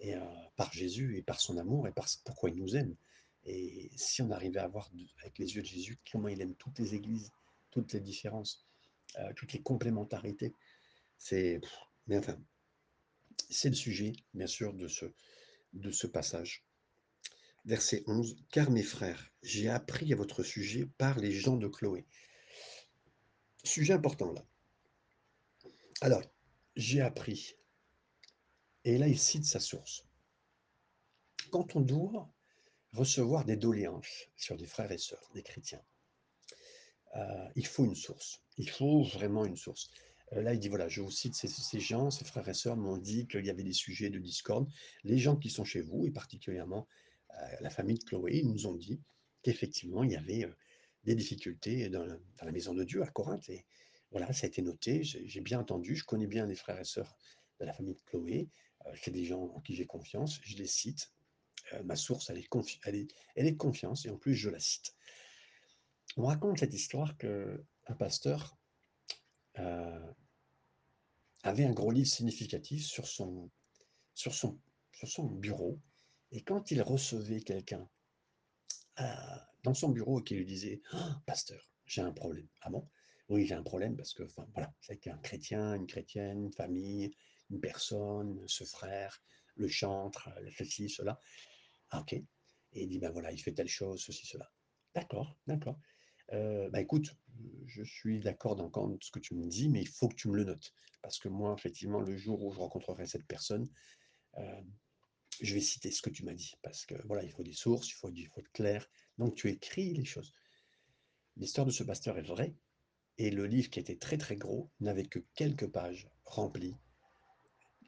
Et 0.00 0.16
euh, 0.16 0.20
par 0.56 0.72
Jésus 0.72 1.16
et 1.16 1.22
par 1.22 1.40
son 1.40 1.56
amour 1.56 1.86
et 1.88 1.92
par 1.92 2.06
pourquoi 2.24 2.50
il 2.50 2.56
nous 2.56 2.76
aime. 2.76 2.94
Et 3.46 3.90
si 3.96 4.22
on 4.22 4.30
arrivait 4.30 4.60
à 4.60 4.68
voir 4.68 4.90
avec 5.20 5.38
les 5.38 5.54
yeux 5.54 5.62
de 5.62 5.66
Jésus 5.66 5.98
comment 6.10 6.28
il 6.28 6.40
aime 6.40 6.54
toutes 6.54 6.78
les 6.78 6.94
églises, 6.94 7.30
toutes 7.70 7.92
les 7.92 8.00
différences, 8.00 8.66
euh, 9.18 9.32
toutes 9.36 9.52
les 9.52 9.62
complémentarités. 9.62 10.52
C'est, 11.18 11.60
mais 12.06 12.18
enfin, 12.18 12.36
c'est 13.50 13.68
le 13.68 13.74
sujet, 13.74 14.12
bien 14.32 14.46
sûr, 14.46 14.74
de 14.74 14.88
ce, 14.88 15.06
de 15.72 15.90
ce 15.90 16.06
passage. 16.06 16.64
Verset 17.64 18.04
11, 18.06 18.36
Car 18.50 18.70
mes 18.70 18.82
frères, 18.82 19.32
j'ai 19.42 19.70
appris 19.70 20.12
à 20.12 20.16
votre 20.16 20.42
sujet 20.42 20.86
par 20.98 21.18
les 21.18 21.32
gens 21.32 21.56
de 21.56 21.66
Chloé. 21.66 22.06
Sujet 23.62 23.94
important 23.94 24.32
là. 24.32 24.44
Alors, 26.02 26.22
j'ai 26.76 27.00
appris. 27.00 27.54
Et 28.84 28.98
là, 28.98 29.08
il 29.08 29.18
cite 29.18 29.46
sa 29.46 29.60
source. 29.60 30.04
Quand 31.50 31.74
on 31.74 31.80
doit 31.80 32.30
recevoir 32.92 33.46
des 33.46 33.56
doléances 33.56 34.28
sur 34.36 34.56
des 34.56 34.66
frères 34.66 34.92
et 34.92 34.98
sœurs, 34.98 35.30
des 35.34 35.42
chrétiens, 35.42 35.82
euh, 37.16 37.48
il 37.56 37.66
faut 37.66 37.84
une 37.84 37.94
source. 37.94 38.42
Il 38.58 38.68
faut 38.68 39.04
vraiment 39.04 39.46
une 39.46 39.56
source. 39.56 39.88
Euh, 40.32 40.42
là, 40.42 40.52
il 40.52 40.60
dit 40.60 40.68
voilà, 40.68 40.88
je 40.88 41.00
vous 41.00 41.10
cite 41.10 41.34
ces, 41.34 41.48
ces 41.48 41.80
gens, 41.80 42.10
ces 42.10 42.26
frères 42.26 42.48
et 42.48 42.54
sœurs 42.54 42.76
m'ont 42.76 42.98
dit 42.98 43.26
qu'il 43.26 43.46
y 43.46 43.50
avait 43.50 43.62
des 43.62 43.72
sujets 43.72 44.10
de 44.10 44.18
discorde. 44.18 44.68
Les 45.04 45.18
gens 45.18 45.36
qui 45.36 45.48
sont 45.48 45.64
chez 45.64 45.80
vous, 45.80 46.04
et 46.04 46.10
particulièrement 46.10 46.86
la 47.60 47.70
famille 47.70 47.98
de 47.98 48.04
Chloé, 48.04 48.38
ils 48.38 48.48
nous 48.48 48.66
ont 48.66 48.74
dit 48.74 49.00
qu'effectivement, 49.42 50.02
il 50.02 50.12
y 50.12 50.16
avait 50.16 50.44
euh, 50.44 50.56
des 51.04 51.14
difficultés 51.14 51.88
dans 51.88 52.04
la, 52.04 52.52
maison 52.52 52.74
de 52.74 52.84
Dieu 52.84 53.02
à 53.02 53.06
Corinthe. 53.06 53.48
Et 53.48 53.64
voilà, 54.10 54.32
ça 54.32 54.46
a 54.46 54.48
été 54.48 54.62
noté. 54.62 55.04
J'ai 55.04 55.40
bien 55.40 55.60
entendu. 55.60 55.96
Je 55.96 56.04
connais 56.04 56.26
bien 56.26 56.46
les 56.46 56.54
frères 56.54 56.80
et 56.80 56.84
sœurs 56.84 57.16
de 57.60 57.66
la 57.66 57.72
famille 57.72 57.94
de 57.94 58.00
Chloé. 58.02 58.48
Euh, 58.86 58.92
C'est 59.00 59.10
des 59.10 59.24
gens 59.24 59.42
en 59.54 59.60
qui 59.60 59.74
j'ai 59.74 59.86
confiance. 59.86 60.40
Je 60.42 60.56
les 60.56 60.66
cite. 60.66 61.12
Heu, 61.72 61.82
ma 61.84 61.96
source, 61.96 62.30
elle 62.30 62.38
est 62.38 62.48
elle 62.84 62.96
est 62.96 63.08
elle 63.36 63.46
est 63.46 63.56
et 64.04 64.10
en 64.10 64.18
plus 64.18 64.34
je 64.34 64.50
la 64.50 64.60
cite. 64.60 64.94
On 66.16 66.26
raconte 66.26 66.58
cette 66.58 66.74
histoire 66.74 67.16
qu'un 67.16 67.94
pasteur, 67.98 68.56
avait 71.44 71.64
un 71.64 71.72
gros 71.72 71.90
livre 71.90 72.08
significatif 72.08 72.84
sur 72.86 73.06
son 73.06 73.50
bureau 75.26 75.80
et 76.34 76.42
quand 76.42 76.70
il 76.72 76.82
recevait 76.82 77.40
quelqu'un, 77.40 77.88
heu, 79.00 79.04
dans 79.62 79.72
son 79.72 79.88
bureau 79.88 80.20
et 80.20 80.24
qui 80.24 80.34
lui 80.34 80.44
disait: 80.44 80.82
«Han, 80.92 81.20
pasteur, 81.26 81.72
j'ai 81.86 82.02
un 82.02 82.12
problème». 82.12 82.48
«Ah 82.60 82.70
bon?» 82.70 82.88
«Oui, 83.30 83.46
j'ai 83.46 83.54
un 83.54 83.62
problème 83.62 83.96
parce 83.96 84.12
que» 84.12 84.24
voilà, 84.52 84.74
c'est 84.80 84.98
qu'un 84.98 85.16
chrétien, 85.18 85.74
une 85.74 85.86
chrétienne, 85.86 86.42
une 86.42 86.52
famille, 86.52 87.10
une 87.50 87.60
personne, 87.60 88.42
ce 88.46 88.64
frère, 88.64 89.22
le 89.54 89.68
chantre, 89.68 90.28
ceci, 90.58 90.90
cela. 90.90 91.18
«Ah 91.90 92.00
OK» 92.00 92.12
et 92.14 92.26
il 92.82 92.88
dit: 92.88 92.98
«Ben 92.98 93.10
voilà, 93.12 93.30
il 93.32 93.38
fait 93.40 93.52
telle 93.54 93.68
chose, 93.68 94.02
ceci, 94.02 94.26
cela». 94.26 94.50
«D'accord, 94.94 95.38
d'accord. 95.46 95.78
Bah 96.32 96.80
écoute, 96.80 97.14
je 97.66 97.84
suis 97.84 98.18
d'accord 98.18 98.56
d'entendre 98.56 98.98
ce 99.00 99.12
que 99.12 99.20
tu 99.20 99.34
me 99.36 99.46
dis, 99.46 99.68
mais 99.68 99.82
il 99.82 99.88
faut 99.88 100.08
que 100.08 100.16
tu 100.16 100.28
me 100.28 100.36
le 100.36 100.44
notes. 100.44 100.74
Parce 101.00 101.18
que 101.18 101.28
moi, 101.28 101.54
effectivement, 101.56 102.00
le 102.00 102.16
jour 102.16 102.42
où 102.42 102.50
je 102.52 102.58
rencontrerai 102.58 103.06
cette 103.06 103.26
personne, 103.26 103.70
hem, 104.34 104.72
je 105.40 105.54
vais 105.54 105.60
citer 105.60 105.90
ce 105.90 106.02
que 106.02 106.10
tu 106.10 106.24
m'as 106.24 106.34
dit. 106.34 106.54
Parce 106.62 106.86
que 106.86 106.94
voilà, 107.06 107.22
il 107.22 107.30
faut 107.30 107.42
des 107.42 107.52
sources, 107.52 107.88
il 107.88 107.94
faut 107.94 108.10
il 108.14 108.26
faut 108.28 108.40
être 108.40 108.52
clair. 108.52 108.88
Donc 109.18 109.34
tu 109.34 109.50
écris 109.50 109.94
les 109.94 110.04
choses». 110.04 110.32
L'histoire 111.36 111.66
de 111.66 111.72
ce 111.72 111.82
pasteur 111.82 112.16
est 112.18 112.22
vraie 112.22 112.54
et 113.18 113.30
le 113.30 113.46
livre 113.46 113.70
qui 113.70 113.80
était 113.80 113.96
très, 113.96 114.18
très 114.18 114.36
gros 114.36 114.70
n'avait 114.80 115.06
que 115.06 115.20
quelques 115.34 115.66
pages 115.66 116.08
remplies 116.24 116.76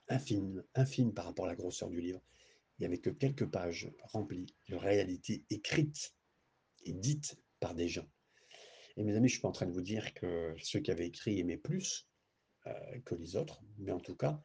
infime, 0.08 0.64
infime 0.74 1.12
par 1.14 1.26
rapport 1.26 1.46
à 1.46 1.48
la 1.48 1.56
grosseur 1.56 1.88
du 1.88 2.00
livre. 2.00 2.22
Il 2.78 2.82
y 2.82 2.86
avait 2.86 2.98
que 2.98 3.10
quelques 3.10 3.48
pages 3.48 3.90
remplies 4.02 4.54
de 4.68 4.76
réalités 4.76 5.44
écrites 5.50 6.14
et 6.84 6.92
dites 6.92 7.36
par 7.60 7.74
des 7.74 7.88
gens. 7.88 8.08
Et 8.96 9.04
mes 9.04 9.14
amis, 9.14 9.28
je 9.28 9.34
suis 9.34 9.42
pas 9.42 9.48
en 9.48 9.52
train 9.52 9.66
de 9.66 9.72
vous 9.72 9.82
dire 9.82 10.14
que 10.14 10.54
ceux 10.62 10.80
qui 10.80 10.90
avaient 10.90 11.06
écrit 11.06 11.38
aimaient 11.38 11.56
plus, 11.56 12.08
heu, 12.66 13.00
que 13.04 13.14
les 13.14 13.36
autres, 13.36 13.62
mais 13.78 13.92
en 13.92 14.00
tout 14.00 14.16
cas, 14.16 14.42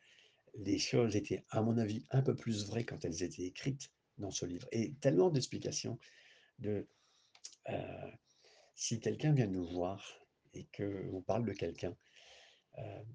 les 0.55 0.79
choses 0.79 1.15
étaient, 1.15 1.43
à 1.49 1.61
mon 1.61 1.77
avis, 1.77 2.05
un 2.11 2.21
peu 2.21 2.35
plus 2.35 2.65
vraies 2.67 2.85
quand 2.85 3.03
elles 3.05 3.23
étaient 3.23 3.43
écrites 3.43 3.91
dans 4.17 4.31
ce 4.31 4.45
livre 4.45 4.67
et 4.71 4.93
tellement 4.95 5.29
d'explications 5.29 5.99
de, 6.59 6.87
heu, 7.69 8.11
si 8.75 8.99
quelqu'un 8.99 9.33
vient 9.33 9.47
nous 9.47 9.65
voir 9.65 10.25
et 10.53 10.67
qu'on 10.75 11.21
parle 11.21 11.45
de 11.45 11.53
quelqu'un, 11.53 11.95
heu, 12.79 13.05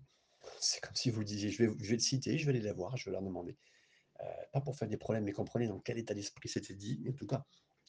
c'est 0.61 0.81
comme 0.81 0.95
si 0.97 1.11
vous 1.11 1.25
disiez: 1.25 1.51
«Je 1.51 1.65
vais 1.65 1.95
le 1.95 1.99
citer, 1.99 2.39
je 2.39 2.47
vais 2.47 2.53
aller 2.53 2.63
la 2.63 2.73
voir, 2.73 2.97
je 2.97 3.07
vais 3.07 3.13
leur 3.13 3.23
demander». 3.23 3.57
Heu, 4.21 4.25
pas 4.53 4.61
pour 4.61 4.77
faire 4.77 4.89
des 4.89 4.97
problèmes, 4.97 5.25
mais 5.25 5.33
comprenez 5.33 5.69
dans 5.69 5.81
quel 5.81 5.99
état 5.99 6.15
d'esprit 6.15 6.49
c'était 6.49 6.75
dit. 6.75 7.05
En 7.09 7.13
tout 7.13 7.27
cas, 7.27 7.47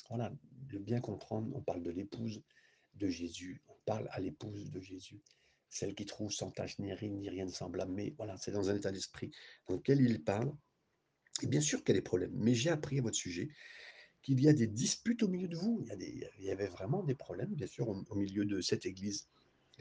voilà, 0.09 0.33
de 0.51 0.79
bien 0.79 1.01
comprendre, 1.01 1.55
on 1.55 1.61
parle 1.61 1.83
de 1.83 1.91
l'épouse 1.91 2.43
de 2.95 3.09
Jésus, 3.09 3.63
on 3.67 3.75
parle 3.85 4.07
à 4.11 4.19
l'épouse 4.19 4.71
de 4.71 4.81
Jésus, 4.81 5.21
celle 5.69 5.95
qui 5.95 6.05
trouve 6.05 6.31
sans 6.31 6.51
tache 6.51 6.79
ni 6.79 6.93
ride 6.93 7.13
ni 7.13 7.29
rien 7.29 7.45
de 7.45 7.51
semblable, 7.51 7.91
mais 7.91 8.13
voilà, 8.17 8.37
c'est 8.37 8.51
dans 8.51 8.69
un 8.69 8.75
état 8.75 8.91
d'esprit 8.91 9.31
dans 9.67 9.75
lequel 9.75 10.01
il 10.01 10.23
parle 10.23 10.53
et 11.41 11.47
bien 11.47 11.61
sûr 11.61 11.83
qu'il 11.83 11.93
y 11.95 11.97
a 11.97 12.01
des 12.01 12.03
problèmes, 12.03 12.33
mais 12.33 12.55
j'ai 12.55 12.69
appris 12.69 12.99
à 12.99 13.01
votre 13.01 13.15
sujet 13.15 13.49
qu'il 14.23 14.41
y 14.41 14.49
a 14.49 14.53
des 14.53 14.67
disputes 14.67 15.23
au 15.23 15.27
milieu 15.27 15.47
de 15.47 15.55
vous. 15.55 15.79
Il 15.83 15.87
y 15.87 15.91
a 15.91 15.95
des 15.95 16.29
il 16.39 16.45
y 16.45 16.51
avait 16.51 16.67
vraiment 16.67 17.03
des 17.03 17.15
problèmes, 17.15 17.53
bien 17.53 17.67
sûr, 17.67 17.87
au 17.87 18.15
milieu 18.15 18.45
de 18.45 18.61
cette 18.61 18.85
église 18.85 19.27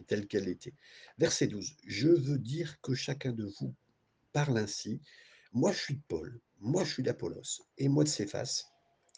telle 0.06 0.26
qu'elle 0.26 0.48
était. 0.48 0.74
Verset 1.18 1.46
12: 1.48 1.76
«Je 1.86 2.08
veux 2.08 2.38
dire 2.38 2.80
que 2.82 2.94
chacun 2.94 3.32
de 3.32 3.44
vous 3.58 3.74
parle 4.32 4.58
ainsi: 4.58 5.00
"Moi 5.52 5.72
je 5.72 5.78
suis 5.78 5.94
de 5.96 6.02
Paul, 6.08 6.40
moi 6.60 6.84
je 6.84 6.92
suis 6.92 7.02
d'Apollos 7.02 7.62
et 7.78 7.88
moi 7.88 8.04
de 8.04 8.08
Céphas 8.08 8.64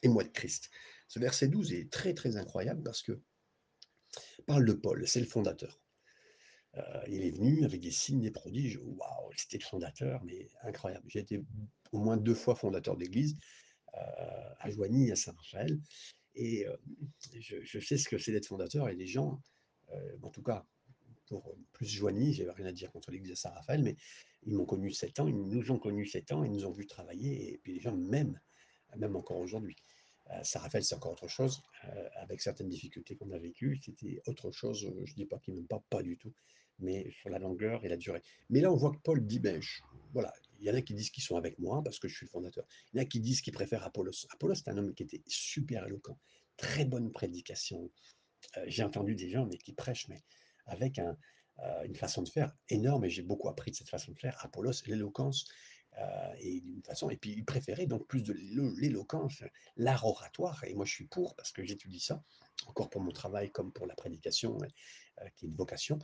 et 0.03 0.09
moi 0.09 0.23
de 0.23 0.29
Christ"». 0.29 0.71
Ce 1.09 1.19
verset 1.19 1.49
12 1.49 1.73
est 1.73 1.91
très, 1.91 2.15
très 2.15 2.37
incroyable 2.37 2.83
parce 2.83 3.03
que 3.03 3.21
parle 4.47 4.65
de 4.65 4.73
Paul, 4.73 5.07
c'est 5.07 5.21
le 5.21 5.27
fondateur. 5.27 5.81
Heu, 6.77 6.83
il 7.09 7.23
est 7.25 7.31
venu 7.31 7.65
avec 7.65 7.81
des 7.81 7.91
signes, 7.91 8.21
des 8.21 8.31
prodiges, 8.31 8.79
waouh, 8.83 9.31
c'était 9.37 9.59
le 9.59 9.65
fondateur, 9.65 10.23
mais 10.25 10.49
incroyable. 10.63 11.05
J'ai 11.09 11.21
été 11.21 11.43
au 11.93 11.99
moins 11.99 12.17
2 12.17 12.35
fois 12.35 12.55
fondateur 12.55 12.97
d'église, 12.97 13.37
heu, 13.97 14.01
à 14.59 14.71
Joigny, 14.71 15.11
à 15.13 15.17
Saint-Raphaël 15.17 15.81
et 16.35 16.67
heu, 16.67 16.79
je 17.41 17.81
sais 17.81 17.99
ce 17.99 18.09
que 18.09 18.19
c'est 18.19 18.33
d'être 18.33 18.47
fondateur 18.49 18.89
et 18.91 18.97
les 18.97 19.07
gens, 19.07 19.41
en 20.23 20.31
tout 20.31 20.43
cas 20.43 20.67
pour, 21.27 21.57
plus 21.73 21.87
Joigny, 21.89 22.35
j'avais 22.35 22.53
rien 22.53 22.67
à 22.67 22.73
dire 22.73 22.93
contre 22.93 23.11
l'église 23.13 23.31
de 23.33 23.37
Saint-Raphaël, 23.37 23.83
mais 23.83 23.97
ils 24.45 24.55
m'ont 24.55 24.67
connu 24.67 24.93
7 24.93 25.21
ans, 25.21 25.29
ils 25.29 25.37
nous 25.37 25.71
ont 25.73 25.79
connus 25.79 26.07
7 26.07 26.33
ans, 26.33 26.45
ils 26.45 26.53
nous 26.53 26.67
ont 26.67 26.73
vus 26.73 26.87
travailler 26.87 27.53
et 27.55 27.59
puis 27.59 27.75
les 27.75 27.81
gens 27.81 27.97
m'aiment, 27.97 28.41
même 28.97 29.17
encore 29.17 29.39
aujourd'hui. 29.39 29.77
Heu, 30.31 30.43
Saint-Raphaël, 30.43 30.85
c'est 30.85 30.95
encore 30.95 31.13
autre 31.13 31.29
chose, 31.29 31.63
heu, 31.85 32.09
avec 32.17 32.41
certaines 32.41 32.69
difficultés 32.69 33.17
qu'on 33.17 33.31
a 33.33 33.39
vécues, 33.39 33.81
c'était 33.83 34.21
autre 34.27 34.51
chose, 34.51 34.85
heu, 34.85 35.03
je 35.05 35.15
dis 35.15 35.27
pas 35.27 35.39
qu'ils 35.39 35.55
m'aiment 35.55 35.67
pas, 35.67 35.83
pas 35.91 36.03
du 36.03 36.17
tout, 36.17 36.33
mais 36.79 37.11
sur 37.11 37.31
la 37.31 37.39
longueur 37.39 37.85
et 37.85 37.89
la 37.89 37.97
durée. 37.97 38.23
Mais 38.51 38.61
là, 38.61 38.73
on 38.73 38.77
voit 38.77 38.93
que 38.93 39.01
Paul 39.03 39.27
dit: 39.27 39.41
«Ben, 39.41 39.61
voilà, 40.13 40.33
il 40.61 40.67
y 40.67 40.71
en 40.71 40.75
a 40.75 40.83
qui 40.83 40.95
disent 40.95 41.11
qu'ils 41.11 41.25
sont 41.25 41.37
avec 41.37 41.59
moi 41.59 41.83
parce 41.83 41.99
que 41.99 42.09
je 42.09 42.15
suis 42.17 42.27
le 42.27 42.31
fondateur. 42.31 42.65
Il 42.93 42.99
y 42.99 43.01
en 43.01 43.03
a 43.03 43.07
qui 43.07 43.21
disent 43.21 43.41
qu'ils 43.41 43.53
préfèrent 43.53 43.85
Apollos». 43.85 44.27
Apollos, 44.31 44.55
c'est 44.57 44.69
un 44.69 44.79
homme 44.79 44.95
qui 44.95 45.03
était 45.03 45.23
super 45.27 45.87
éloquent, 45.87 46.19
très 46.57 46.85
bonne 46.85 47.11
prédication. 47.13 47.91
J'ai 48.67 48.85
entendu 48.85 49.15
des 49.17 49.29
gens, 49.31 49.47
mais 49.47 49.59
qui 49.59 49.73
prêchent, 49.73 50.09
mais 50.09 50.23
avec 50.67 51.01
une 51.85 51.97
façon 51.97 52.23
de 52.23 52.29
faire 52.29 52.55
énorme 52.69 53.05
et 53.05 53.11
j'ai 53.11 53.23
beaucoup 53.23 53.49
appris 53.49 53.73
de 53.73 53.77
cette 53.77 53.91
façon 53.91 54.13
de 54.13 54.19
faire. 54.19 54.37
Apollos, 54.45 54.73
l'éloquence, 54.87 55.47
heu 55.99 56.37
et 56.41 56.61
d'une 56.61 56.83
façon 56.83 57.11
et 57.11 57.17
puis 57.17 57.33
il 57.33 57.45
préférait 57.45 57.87
donc 57.87 58.07
plus 58.07 58.23
de 58.23 58.33
l'é 58.33 58.57
l'éloquence, 58.77 59.43
l'art 59.77 60.05
oratoire 60.07 60.63
et 60.65 60.75
moi 60.75 60.85
je 60.85 60.93
suis 60.93 61.07
pour 61.07 61.35
parce 61.37 61.53
que 61.53 61.65
j'étudie 61.65 62.01
ça, 62.01 62.23
encore 62.67 62.91
pour 62.91 63.01
mon 63.03 63.13
travail 63.13 63.51
comme 63.51 63.73
pour 63.73 63.87
la 63.87 63.95
prédication, 63.95 64.57
heu, 64.63 65.27
qui 65.37 65.47
est 65.47 65.49
une 65.49 65.57
vocation 65.57 65.99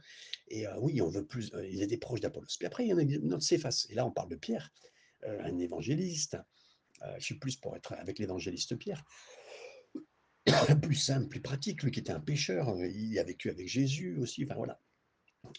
et 0.48 0.66
heu, 0.66 0.70
oui, 0.80 1.00
on 1.00 1.08
veut 1.08 1.26
plus, 1.26 1.52
ils 1.70 1.82
étaient 1.82 1.98
proches 1.98 2.20
d'Apollos. 2.20 2.56
Puis 2.58 2.66
après, 2.66 2.84
il 2.84 2.88
y 2.88 2.92
en 2.92 2.98
a 2.98 3.02
une 3.02 3.32
autre 3.34 3.44
Céphas 3.44 3.86
et 3.90 3.94
là 3.94 4.04
on 4.06 4.10
parle 4.10 4.30
de 4.30 4.36
Pierre, 4.36 4.72
un 5.26 5.58
évangéliste, 5.58 6.36
je 7.18 7.24
suis 7.24 7.38
plus 7.38 7.56
pour 7.56 7.76
être 7.76 7.92
avec 7.94 8.18
l'évangéliste 8.18 8.76
Pierre. 8.76 9.04
Plus 10.82 10.94
simple, 10.96 11.28
plus 11.28 11.40
pratique, 11.40 11.82
lui 11.82 11.90
qui 11.90 12.00
était 12.00 12.12
un 12.12 12.20
pêcheur, 12.20 12.68
heu, 12.68 12.86
il 12.90 13.18
a 13.18 13.24
vécu 13.24 13.48
avec 13.50 13.66
Jésus 13.66 14.18
aussi, 14.18 14.44
enfin 14.44 14.56
voilà. 14.56 14.78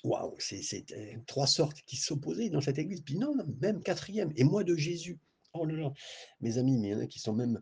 Waouh, 0.04 0.36
c'est 0.40 0.62
c'était 0.62 1.20
3 1.28 1.48
sortes 1.48 1.82
qui 1.86 1.96
s'opposaient 1.98 2.50
dans 2.50 2.62
cette 2.62 2.78
église. 2.78 3.02
Puis 3.02 3.18
non, 3.18 3.34
même 3.62 3.82
quatrième 3.82 4.32
et 4.36 4.44
moi 4.44 4.64
de 4.64 4.76
Jésus. 4.76 5.20
Oh 5.54 5.66
là 5.66 5.76
là, 5.76 5.94
mes 6.42 6.58
amis, 6.58 6.78
mais 6.78 6.90
il 6.90 6.92
y 6.92 6.96
en 6.96 7.00
a 7.00 7.08
qui 7.08 7.20
sont 7.20 7.34
même, 7.34 7.62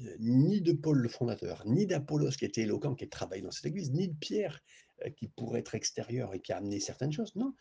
heu, 0.00 0.16
ni 0.18 0.60
de 0.60 0.72
Paul 0.72 0.98
le 0.98 1.08
fondateur, 1.08 1.62
ni 1.66 1.86
d'Apollos 1.86 2.30
qui 2.30 2.44
était 2.44 2.62
éloquent, 2.62 2.94
qui 2.94 3.08
travaille 3.08 3.42
dans 3.42 3.52
cette 3.52 3.66
église, 3.66 3.92
ni 3.92 4.08
de 4.08 4.14
Pierre, 4.14 4.60
heu, 5.06 5.10
qui 5.10 5.28
pourrait 5.28 5.60
être 5.60 5.74
extérieur 5.74 6.34
et 6.34 6.40
qui 6.40 6.52
a 6.52 6.56
amené 6.58 6.80
certaines 6.80 7.12
choses. 7.12 7.34
Non, 7.36 7.54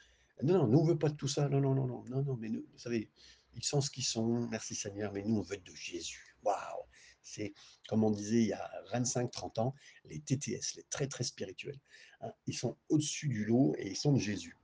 non, 0.44 0.58
non, 0.60 0.68
nous 0.68 0.80
on 0.80 0.84
veut 0.84 0.98
pas 0.98 1.10
de 1.10 1.16
tout 1.16 1.28
ça. 1.28 1.48
Non, 1.50 1.62
non, 1.62 1.76
non, 1.76 1.88
non, 1.88 2.04
non, 2.06 2.24
non, 2.24 2.38
mais 2.38 2.50
nous, 2.50 2.66
vous 2.72 2.80
savez, 2.80 3.10
ils 3.56 3.64
sont 3.64 3.82
ce 3.82 3.92
qu'ils 3.92 4.04
sont, 4.06 4.48
merci 4.50 4.76
Seigneur, 4.76 5.14
mais 5.14 5.24
nous 5.24 5.38
on 5.38 5.42
veut 5.42 5.58
de 5.58 5.76
Jésus. 5.76 6.36
Waouh! 6.44 6.84
C'est 7.28 7.54
comme 7.88 8.04
on 8.04 8.12
disait 8.12 8.42
il 8.42 8.48
y 8.48 8.54
a 8.54 8.72
25-30 8.94 9.60
ans, 9.60 9.76
les 10.06 10.20
TTS, 10.20 10.76
les 10.76 10.84
très, 10.90 11.08
très 11.08 11.24
spirituels, 11.24 11.80
hein. 12.22 12.32
Ils 12.48 12.56
sont 12.58 12.78
au-dessus 12.90 13.28
du 13.28 13.46
lot 13.46 13.76
et 13.78 13.90
ils 13.90 13.96
sont 13.98 14.14
de 14.14 14.20
Jésus. 14.20 14.58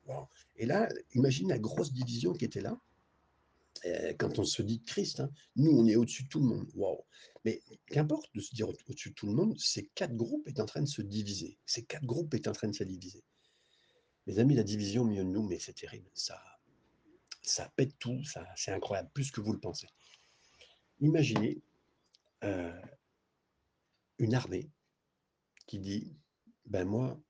Et 0.56 0.66
là, 0.66 0.90
imagine 1.14 1.50
la 1.50 1.60
grosse 1.60 1.92
division 1.92 2.34
qui 2.34 2.46
était 2.46 2.62
là, 2.62 2.80
heu, 3.86 4.14
quand 4.18 4.40
on 4.40 4.46
se 4.46 4.62
dit 4.62 4.82
Christ, 4.84 5.20
hein. 5.20 5.30
Nous, 5.56 5.72
on 5.72 5.88
est 5.88 5.96
au-dessus 5.96 6.24
de 6.24 6.30
tout 6.30 6.40
le 6.40 6.48
monde. 6.48 6.70
Waouh! 6.76 7.04
Mais 7.46 7.62
qu'importe 7.88 8.34
de 8.34 8.42
se 8.42 8.56
dire 8.56 8.70
au 8.70 8.74
au-dessus 8.88 9.10
de 9.10 9.16
tout 9.16 9.28
le 9.28 9.34
monde, 9.34 9.60
ces 9.60 9.88
4 9.96 10.16
groupes 10.16 10.48
étaient 10.48 10.62
en 10.62 10.66
train 10.66 10.82
de 10.82 10.88
se 10.88 11.02
diviser. 11.02 11.58
Ces 11.66 11.84
4 11.84 12.06
groupes 12.06 12.34
étaient 12.34 12.50
en 12.50 12.54
train 12.54 12.70
de 12.70 12.76
se 12.76 12.86
diviser. 12.86 13.24
Mes 14.26 14.40
amis, 14.40 14.56
la 14.56 14.64
division 14.64 15.02
au 15.04 15.06
milieu 15.06 15.26
de 15.26 15.30
nous, 15.30 15.44
mais 15.44 15.60
c'est 15.60 15.74
terrible. 15.74 16.10
Ça 16.14 16.42
ça 17.46 17.70
pète 17.76 18.00
tout, 18.00 18.24
ça 18.24 18.48
c'est 18.56 18.72
incroyable, 18.72 19.10
plus 19.14 19.32
que 19.32 19.42
vous 19.42 19.52
le 19.52 19.60
pensez. 19.60 19.88
Imaginez, 21.02 21.62
heu, 22.44 22.74
une 24.18 24.34
armée 24.34 24.72
qui 25.68 25.80
dit: 25.80 26.18
«Ben 26.66 26.86
moi, 26.86 27.22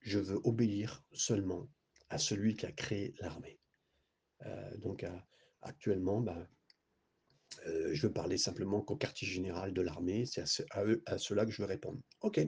je 0.00 0.18
veux 0.18 0.38
obéir 0.44 1.04
seulement 1.12 1.70
à 2.10 2.18
celui 2.18 2.54
qui 2.54 2.66
a 2.66 2.72
créé 2.72 3.14
l'armée». 3.20 3.58
Heu, 4.46 4.78
donc 4.78 5.06
actuellement, 5.62 6.20
ben, 6.20 6.48
heu, 7.66 7.94
je 7.94 8.06
veux 8.06 8.12
parler 8.12 8.38
simplement 8.38 8.80
qu'au 8.82 8.96
quartier 8.96 9.26
général 9.28 9.72
de 9.72 9.82
l'armée, 9.82 10.24
c'est 10.26 10.42
à 10.72 10.84
à 11.06 11.18
ceux-là 11.18 11.44
que 11.46 11.52
je 11.52 11.62
veux 11.62 11.68
répondre. 11.68 12.00
OK. 12.20 12.40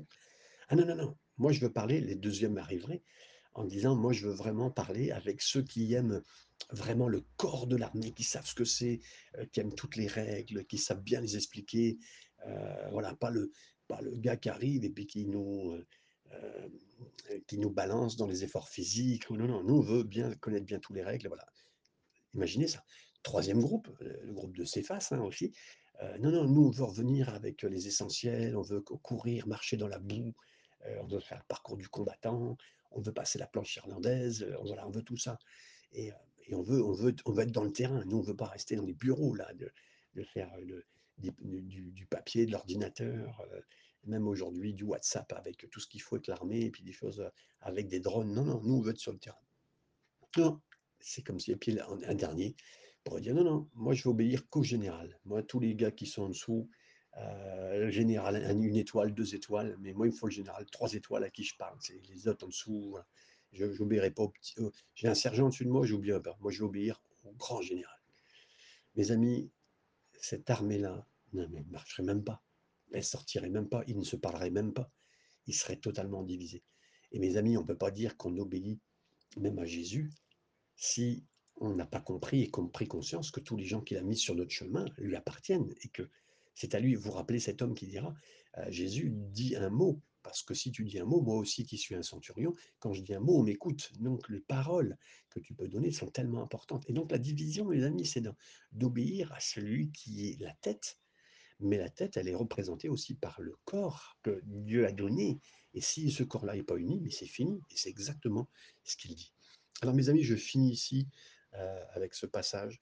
Ah 0.68 0.77
non, 0.77 0.87
non, 0.87 0.96
non, 0.96 1.18
moi 1.38 1.53
je 1.53 1.61
veux 1.61 1.72
parler 1.72 2.01
les 2.01 2.16
2e 2.16 2.59
arriveraient 2.59 3.03
en 3.54 3.64
disant: 3.64 3.94
«Moi 3.96 4.12
je 4.12 4.26
veux 4.26 4.34
vraiment 4.34 4.70
parler 4.70 5.10
avec 5.10 5.42
ceux 5.42 5.62
qui 5.62 5.92
aiment 5.94 6.22
vraiment 6.70 7.08
le 7.08 7.22
corps 7.36 7.66
de 7.66 7.76
l'armée, 7.76 8.12
qui 8.12 8.24
savent 8.24 8.46
ce 8.46 8.54
que 8.54 8.64
c'est, 8.64 9.00
qui 9.52 9.60
aiment 9.60 9.74
toutes 9.74 9.96
les 9.96 10.06
règles, 10.06 10.64
qui 10.64 10.78
savent 10.78 11.02
bien 11.02 11.20
les 11.20 11.36
expliquer». 11.36 11.98
Voilà, 12.90 13.14
pas 13.14 13.30
le 13.30 13.52
pas 13.88 14.00
le 14.00 14.16
gars 14.16 14.36
qui 14.36 14.48
arrive 14.48 14.84
et 14.84 14.90
puis 14.90 15.06
qui 15.06 15.26
nous, 15.26 15.78
qui 17.46 17.58
nous 17.58 17.70
balance 17.70 18.16
dans 18.16 18.26
les 18.26 18.42
efforts 18.44 18.68
physiques. 18.68 19.30
Non, 19.30 19.46
non, 19.46 19.62
nous 19.62 19.76
on 19.76 19.80
veut 19.80 20.02
bien 20.02 20.34
connaître 20.34 20.66
bien 20.66 20.78
tous 20.78 20.94
les 20.94 21.02
règles, 21.02 21.28
voilà. 21.28 21.46
Imaginez 22.34 22.68
ça. 22.68 22.82
3e 23.24 23.60
groupe, 23.60 23.88
le 24.00 24.32
groupe 24.32 24.56
de 24.56 24.64
Céphas, 24.64 25.08
hein, 25.12 25.20
aussi, 25.20 25.52
non, 26.18 26.32
non, 26.32 26.48
nous, 26.48 26.66
on 26.66 26.70
veut 26.70 26.82
revenir 26.82 27.28
avec, 27.28 27.62
les 27.62 27.86
essentiels, 27.86 28.56
on 28.56 28.62
veut 28.62 28.80
cou 28.80 28.98
courir, 28.98 29.46
marcher 29.46 29.76
dans 29.76 29.86
la 29.86 30.00
boue, 30.00 30.34
on 31.00 31.06
veut 31.06 31.20
faire 31.20 31.38
le 31.38 31.44
parcours 31.46 31.76
du 31.76 31.88
combattant, 31.88 32.56
on 32.94 33.00
veut 33.00 33.12
passer 33.12 33.38
la 33.38 33.46
planche 33.46 33.76
irlandaise, 33.76 34.42
heu, 34.42 34.57
voilà, 34.64 34.87
on 34.87 34.90
veut 34.90 35.02
tout 35.02 35.16
ça 35.16 35.38
et 35.92 36.11
heu 36.11 36.14
et 36.48 36.55
on 36.55 36.62
veut 36.62 36.83
on 36.83 36.92
veut 36.92 37.14
on 37.26 37.33
veut 37.33 37.44
être 37.44 37.52
dans 37.52 37.64
le 37.64 37.72
terrain. 37.72 38.05
Nous, 38.05 38.18
on 38.18 38.22
veut 38.22 38.37
pas 38.37 38.46
rester 38.46 38.76
dans 38.76 38.85
les 38.85 38.94
bureaux 38.94 39.35
là, 39.35 39.52
de 39.55 40.22
faire, 40.24 40.50
des 41.18 41.31
du 41.38 42.07
papier, 42.07 42.46
de 42.46 42.52
l'ordinateur, 42.52 43.42
même 44.05 44.26
aujourd'hui 44.26 44.74
du 44.74 44.85
WhatsApp 44.85 45.33
avec 45.35 45.68
tout 45.70 45.81
ce 45.81 45.87
qu'il 45.87 46.02
faut 46.02 46.16
avec 46.16 46.26
l'armée 46.26 46.62
et 46.62 46.70
puis 46.70 46.83
des 46.83 46.92
choses, 46.92 47.24
avec 47.61 47.88
des 47.88 48.00
drones. 48.00 48.33
Non, 48.35 48.44
non, 48.44 48.61
nous, 48.62 48.74
on 48.74 48.81
veut 48.81 48.90
être 48.90 48.98
sur 48.98 49.12
le 49.12 49.18
terrain. 49.18 49.38
Non, 50.37 50.61
c'est 51.00 51.22
comme 51.22 51.38
si 51.38 51.52
et 51.52 51.57
puis 51.57 51.78
un 51.81 52.14
dernier 52.14 52.57
pour 53.05 53.20
dire: 53.20 53.35
«Non, 53.35 53.44
non, 53.44 53.70
moi 53.74 53.94
je 53.94 54.05
vais 54.05 54.11
obéir 54.11 54.48
qu'au 54.48 54.62
général. 54.62 55.20
Moi, 55.24 55.42
tous 55.42 55.61
les 55.61 55.74
gars 55.74 55.90
qui 55.90 56.07
sont 56.07 56.22
en 56.22 56.28
dessous, 56.28 56.70
le 57.16 57.90
général, 57.90 58.37
un 58.37 58.61
une 58.61 58.77
étoile, 58.77 59.14
2 59.14 59.35
étoiles, 59.35 59.77
mais 59.81 59.92
moi, 59.92 60.07
il 60.07 60.12
me 60.12 60.16
faut 60.16 60.27
le 60.27 60.33
général 60.33 60.64
3 60.66 60.94
étoiles 60.94 61.25
à 61.25 61.31
qui 61.31 61.44
je 61.44 61.57
parle. 61.57 61.79
Les 62.09 62.29
autres 62.29 62.44
en 62.44 62.48
dessous, 62.48 62.90
voilà. 62.90 63.07
Je 63.53 63.70
j'obéirai 63.72 64.11
pas 64.11 64.33
j'ai 64.94 65.09
un 65.09 65.14
sergent 65.14 65.46
au-dessus 65.46 65.64
de 65.66 65.70
moi, 65.70 65.85
j'obéirai 65.85 66.22
pas. 66.22 66.37
Moi, 66.40 66.51
je 66.51 66.61
vais 66.61 66.64
obéir 66.64 67.03
au 67.25 67.33
grand 67.33 67.61
général». 67.61 67.98
Mes 68.94 69.11
amis, 69.11 69.51
cette 70.20 70.48
armée-là, 70.48 71.07
elle 71.35 71.66
marcherait 71.70 72.03
même 72.03 72.25
pas. 72.25 72.42
Elle 72.92 73.05
sortirait 73.05 73.51
même 73.51 73.68
pas, 73.68 73.83
ils 73.87 73.98
ne 73.98 74.05
se 74.05 74.16
parleraient 74.16 74.51
même 74.51 74.72
pas. 74.72 74.90
Ils 75.46 75.55
seraient 75.55 75.77
totalement 75.77 76.22
divisés 76.22 76.62
et 77.12 77.18
mes 77.18 77.37
amis, 77.37 77.57
on 77.57 77.64
peut 77.64 77.77
pas 77.77 77.90
dire 77.90 78.16
qu'on 78.16 78.37
obéit 78.38 78.81
même 79.37 79.59
à 79.59 79.64
Jésus 79.64 80.11
si 80.77 81.25
on 81.57 81.75
n'a 81.75 81.87
pas 81.87 82.01
compris 82.01 82.42
et 82.42 82.51
qu'on 82.51 82.68
pris 82.68 82.88
conscience 82.88 83.31
que 83.31 83.40
tous 83.40 83.57
les 83.57 83.64
gens 83.64 83.83
qu'il 83.83 83.96
a 83.98 84.03
mis 84.03 84.16
sur 84.16 84.35
notre 84.35 84.51
chemin 84.51 84.87
lui 84.98 85.14
appartiennent 85.14 85.75
et 85.83 85.88
que 85.88 86.09
c'est 86.54 86.74
à 86.74 86.80
lui. 86.80 86.94
Vous 86.94 87.10
rappelez 87.10 87.40
cet 87.40 87.62
homme 87.62 87.74
qui 87.74 87.86
dira, 87.86 88.14
heu, 88.58 88.70
Jésus 88.70 89.10
dit 89.12 89.56
un 89.56 89.70
mot, 89.70 90.00
parce 90.22 90.42
que 90.42 90.54
si 90.54 90.70
tu 90.70 90.84
dis 90.84 90.98
un 90.98 91.04
mot, 91.04 91.20
moi 91.20 91.36
aussi 91.36 91.64
qui 91.64 91.78
suis 91.78 91.94
un 91.94 92.02
centurion, 92.02 92.52
quand 92.78 92.92
je 92.92 93.02
dis 93.02 93.14
un 93.14 93.20
mot, 93.20 93.38
on 93.38 93.42
m'écoute. 93.42 93.92
Donc 93.98 94.28
les 94.28 94.40
paroles 94.40 94.96
que 95.30 95.40
tu 95.40 95.54
peux 95.54 95.68
donner 95.68 95.90
sont 95.90 96.06
tellement 96.10 96.42
importantes 96.42 96.84
et 96.88 96.92
donc 96.92 97.10
la 97.10 97.18
division, 97.18 97.66
mes 97.66 97.82
amis, 97.84 98.06
c'est 98.06 98.22
d'obéir 98.72 99.32
à 99.32 99.40
celui 99.40 99.90
qui 99.90 100.30
est 100.30 100.40
la 100.40 100.54
tête, 100.54 100.98
mais 101.60 101.78
la 101.78 101.88
tête, 101.88 102.16
elle 102.16 102.28
est 102.28 102.34
représentée 102.34 102.88
aussi 102.88 103.14
par 103.14 103.40
le 103.40 103.56
corps 103.64 104.18
que 104.22 104.40
Dieu 104.44 104.86
a 104.86 104.92
donné 104.92 105.40
et 105.74 105.80
si 105.80 106.10
ce 106.10 106.22
corps-là 106.22 106.56
est 106.56 106.62
pas 106.62 106.76
uni, 106.76 107.00
mais 107.00 107.10
c'est 107.10 107.26
fini 107.26 107.60
et 107.70 107.76
c'est 107.76 107.88
exactement 107.88 108.48
ce 108.84 108.96
qu'il 108.96 109.14
dit. 109.14 109.32
Alors 109.80 109.94
mes 109.94 110.08
amis, 110.08 110.22
je 110.22 110.36
finis 110.36 110.72
ici, 110.72 111.08
heu, 111.54 111.78
avec 111.92 112.14
ce 112.14 112.26
passage, 112.26 112.78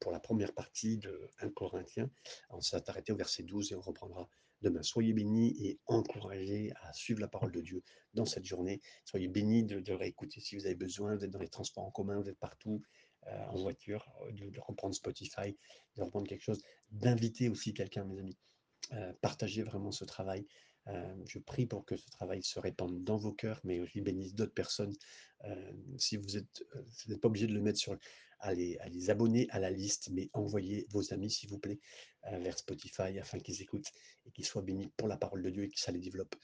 pour 0.00 0.12
la 0.12 0.20
première 0.20 0.52
partie 0.52 0.98
de 0.98 1.28
1 1.38 1.50
Corinthiens. 1.50 2.10
On 2.50 2.60
s'est 2.60 2.88
arrêté 2.88 3.12
au 3.12 3.16
verset 3.16 3.42
12 3.42 3.72
et 3.72 3.74
on 3.74 3.80
reprendra 3.80 4.28
demain. 4.60 4.82
Soyez 4.82 5.12
bénis 5.12 5.56
et 5.66 5.80
encouragés 5.86 6.72
à 6.82 6.92
suivre 6.92 7.20
la 7.20 7.28
parole 7.28 7.52
de 7.52 7.60
Dieu 7.60 7.82
dans 8.14 8.26
cette 8.26 8.44
journée. 8.44 8.80
Soyez 9.04 9.28
bénis 9.28 9.64
de 9.64 9.80
de 9.80 9.92
réécouter 9.92 10.40
si 10.40 10.56
vous 10.56 10.66
avez 10.66 10.76
besoin, 10.76 11.16
vous 11.16 11.24
êtes 11.24 11.30
dans 11.30 11.40
les 11.40 11.48
transports 11.48 11.84
en 11.84 11.90
commun, 11.90 12.20
vous 12.20 12.28
êtes 12.28 12.38
partout, 12.38 12.80
heu, 13.26 13.30
en 13.48 13.56
voiture, 13.56 14.08
heu, 14.28 14.32
de 14.32 14.60
reprendre 14.60 14.94
Spotify, 14.94 15.56
de 15.96 16.02
reprendre 16.02 16.28
quelque 16.28 16.42
chose, 16.42 16.62
d'inviter 16.90 17.48
aussi 17.48 17.74
quelqu'un, 17.74 18.04
mes 18.04 18.18
amis. 18.18 18.38
Partagez 19.20 19.62
vraiment 19.62 19.90
ce 19.92 20.04
travail. 20.04 20.46
Je 21.24 21.38
prie 21.38 21.66
pour 21.66 21.84
que 21.84 21.96
ce 21.96 22.10
travail 22.10 22.42
se 22.42 22.58
répande 22.58 23.04
dans 23.04 23.16
vos 23.16 23.32
cœurs, 23.32 23.60
mais 23.64 23.80
aussi 23.80 24.00
bénisse 24.00 24.34
d'autres 24.34 24.52
personnes. 24.52 24.92
Si 25.96 26.16
vous 26.16 26.26
n'êtes 26.34 27.20
pas 27.20 27.28
obligé 27.28 27.46
de 27.46 27.54
le 27.54 27.62
mettre 27.62 27.78
sur 27.78 27.96
à 28.42 28.54
les 28.54 29.10
abonner 29.10 29.46
à 29.50 29.60
la 29.60 29.70
liste, 29.70 30.10
mais 30.12 30.28
envoyez 30.32 30.86
vos 30.90 31.12
amis, 31.14 31.30
s'il 31.30 31.48
vous 31.48 31.58
plaît, 31.58 31.78
heu, 32.30 32.38
vers 32.40 32.58
Spotify 32.58 33.18
afin 33.18 33.38
qu'ils 33.38 33.62
écoutent 33.62 33.90
et 34.26 34.30
qu'ils 34.32 34.44
soient 34.44 34.62
bénis 34.62 34.92
pour 34.96 35.08
la 35.08 35.16
parole 35.16 35.42
de 35.42 35.50
Dieu 35.50 35.64
et 35.64 35.68
que 35.68 35.78
ça 35.78 35.92
les 35.92 36.00
développe. 36.00 36.34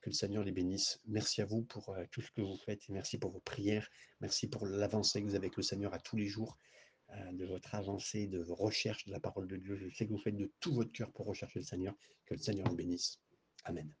Que 0.00 0.10
le 0.10 0.14
Seigneur 0.14 0.44
les 0.44 0.52
bénisse. 0.52 1.00
Merci 1.06 1.42
à 1.42 1.46
vous 1.46 1.62
pour, 1.64 1.94
heu, 1.94 2.06
tout 2.12 2.22
ce 2.22 2.30
que 2.30 2.40
vous 2.40 2.56
faites 2.56 2.88
et 2.88 2.92
merci 2.92 3.18
pour 3.18 3.32
vos 3.32 3.40
prières. 3.40 3.88
Merci 4.20 4.46
pour 4.46 4.66
l'avancée 4.66 5.20
que 5.20 5.26
vous 5.26 5.34
avez 5.34 5.46
avec 5.46 5.56
le 5.56 5.62
Seigneur 5.62 5.92
à 5.92 5.98
tous 5.98 6.16
les 6.16 6.28
jours 6.28 6.56
heu, 7.10 7.32
de 7.32 7.44
votre 7.44 7.74
avancée, 7.74 8.28
de 8.28 8.38
vos 8.40 8.54
recherches 8.54 9.04
de 9.06 9.12
la 9.12 9.20
parole 9.20 9.48
de 9.48 9.56
Dieu. 9.56 9.76
Je 9.76 9.94
sais 9.94 10.06
que 10.06 10.12
vous 10.12 10.18
faites 10.18 10.36
de 10.36 10.52
tout 10.60 10.72
votre 10.72 10.92
cœur 10.92 11.10
pour 11.12 11.26
rechercher 11.26 11.58
le 11.58 11.64
Seigneur. 11.64 11.94
Que 12.26 12.34
le 12.34 12.40
Seigneur 12.40 12.68
vous 12.68 12.76
bénisse. 12.76 13.18
Amen. 13.64 13.92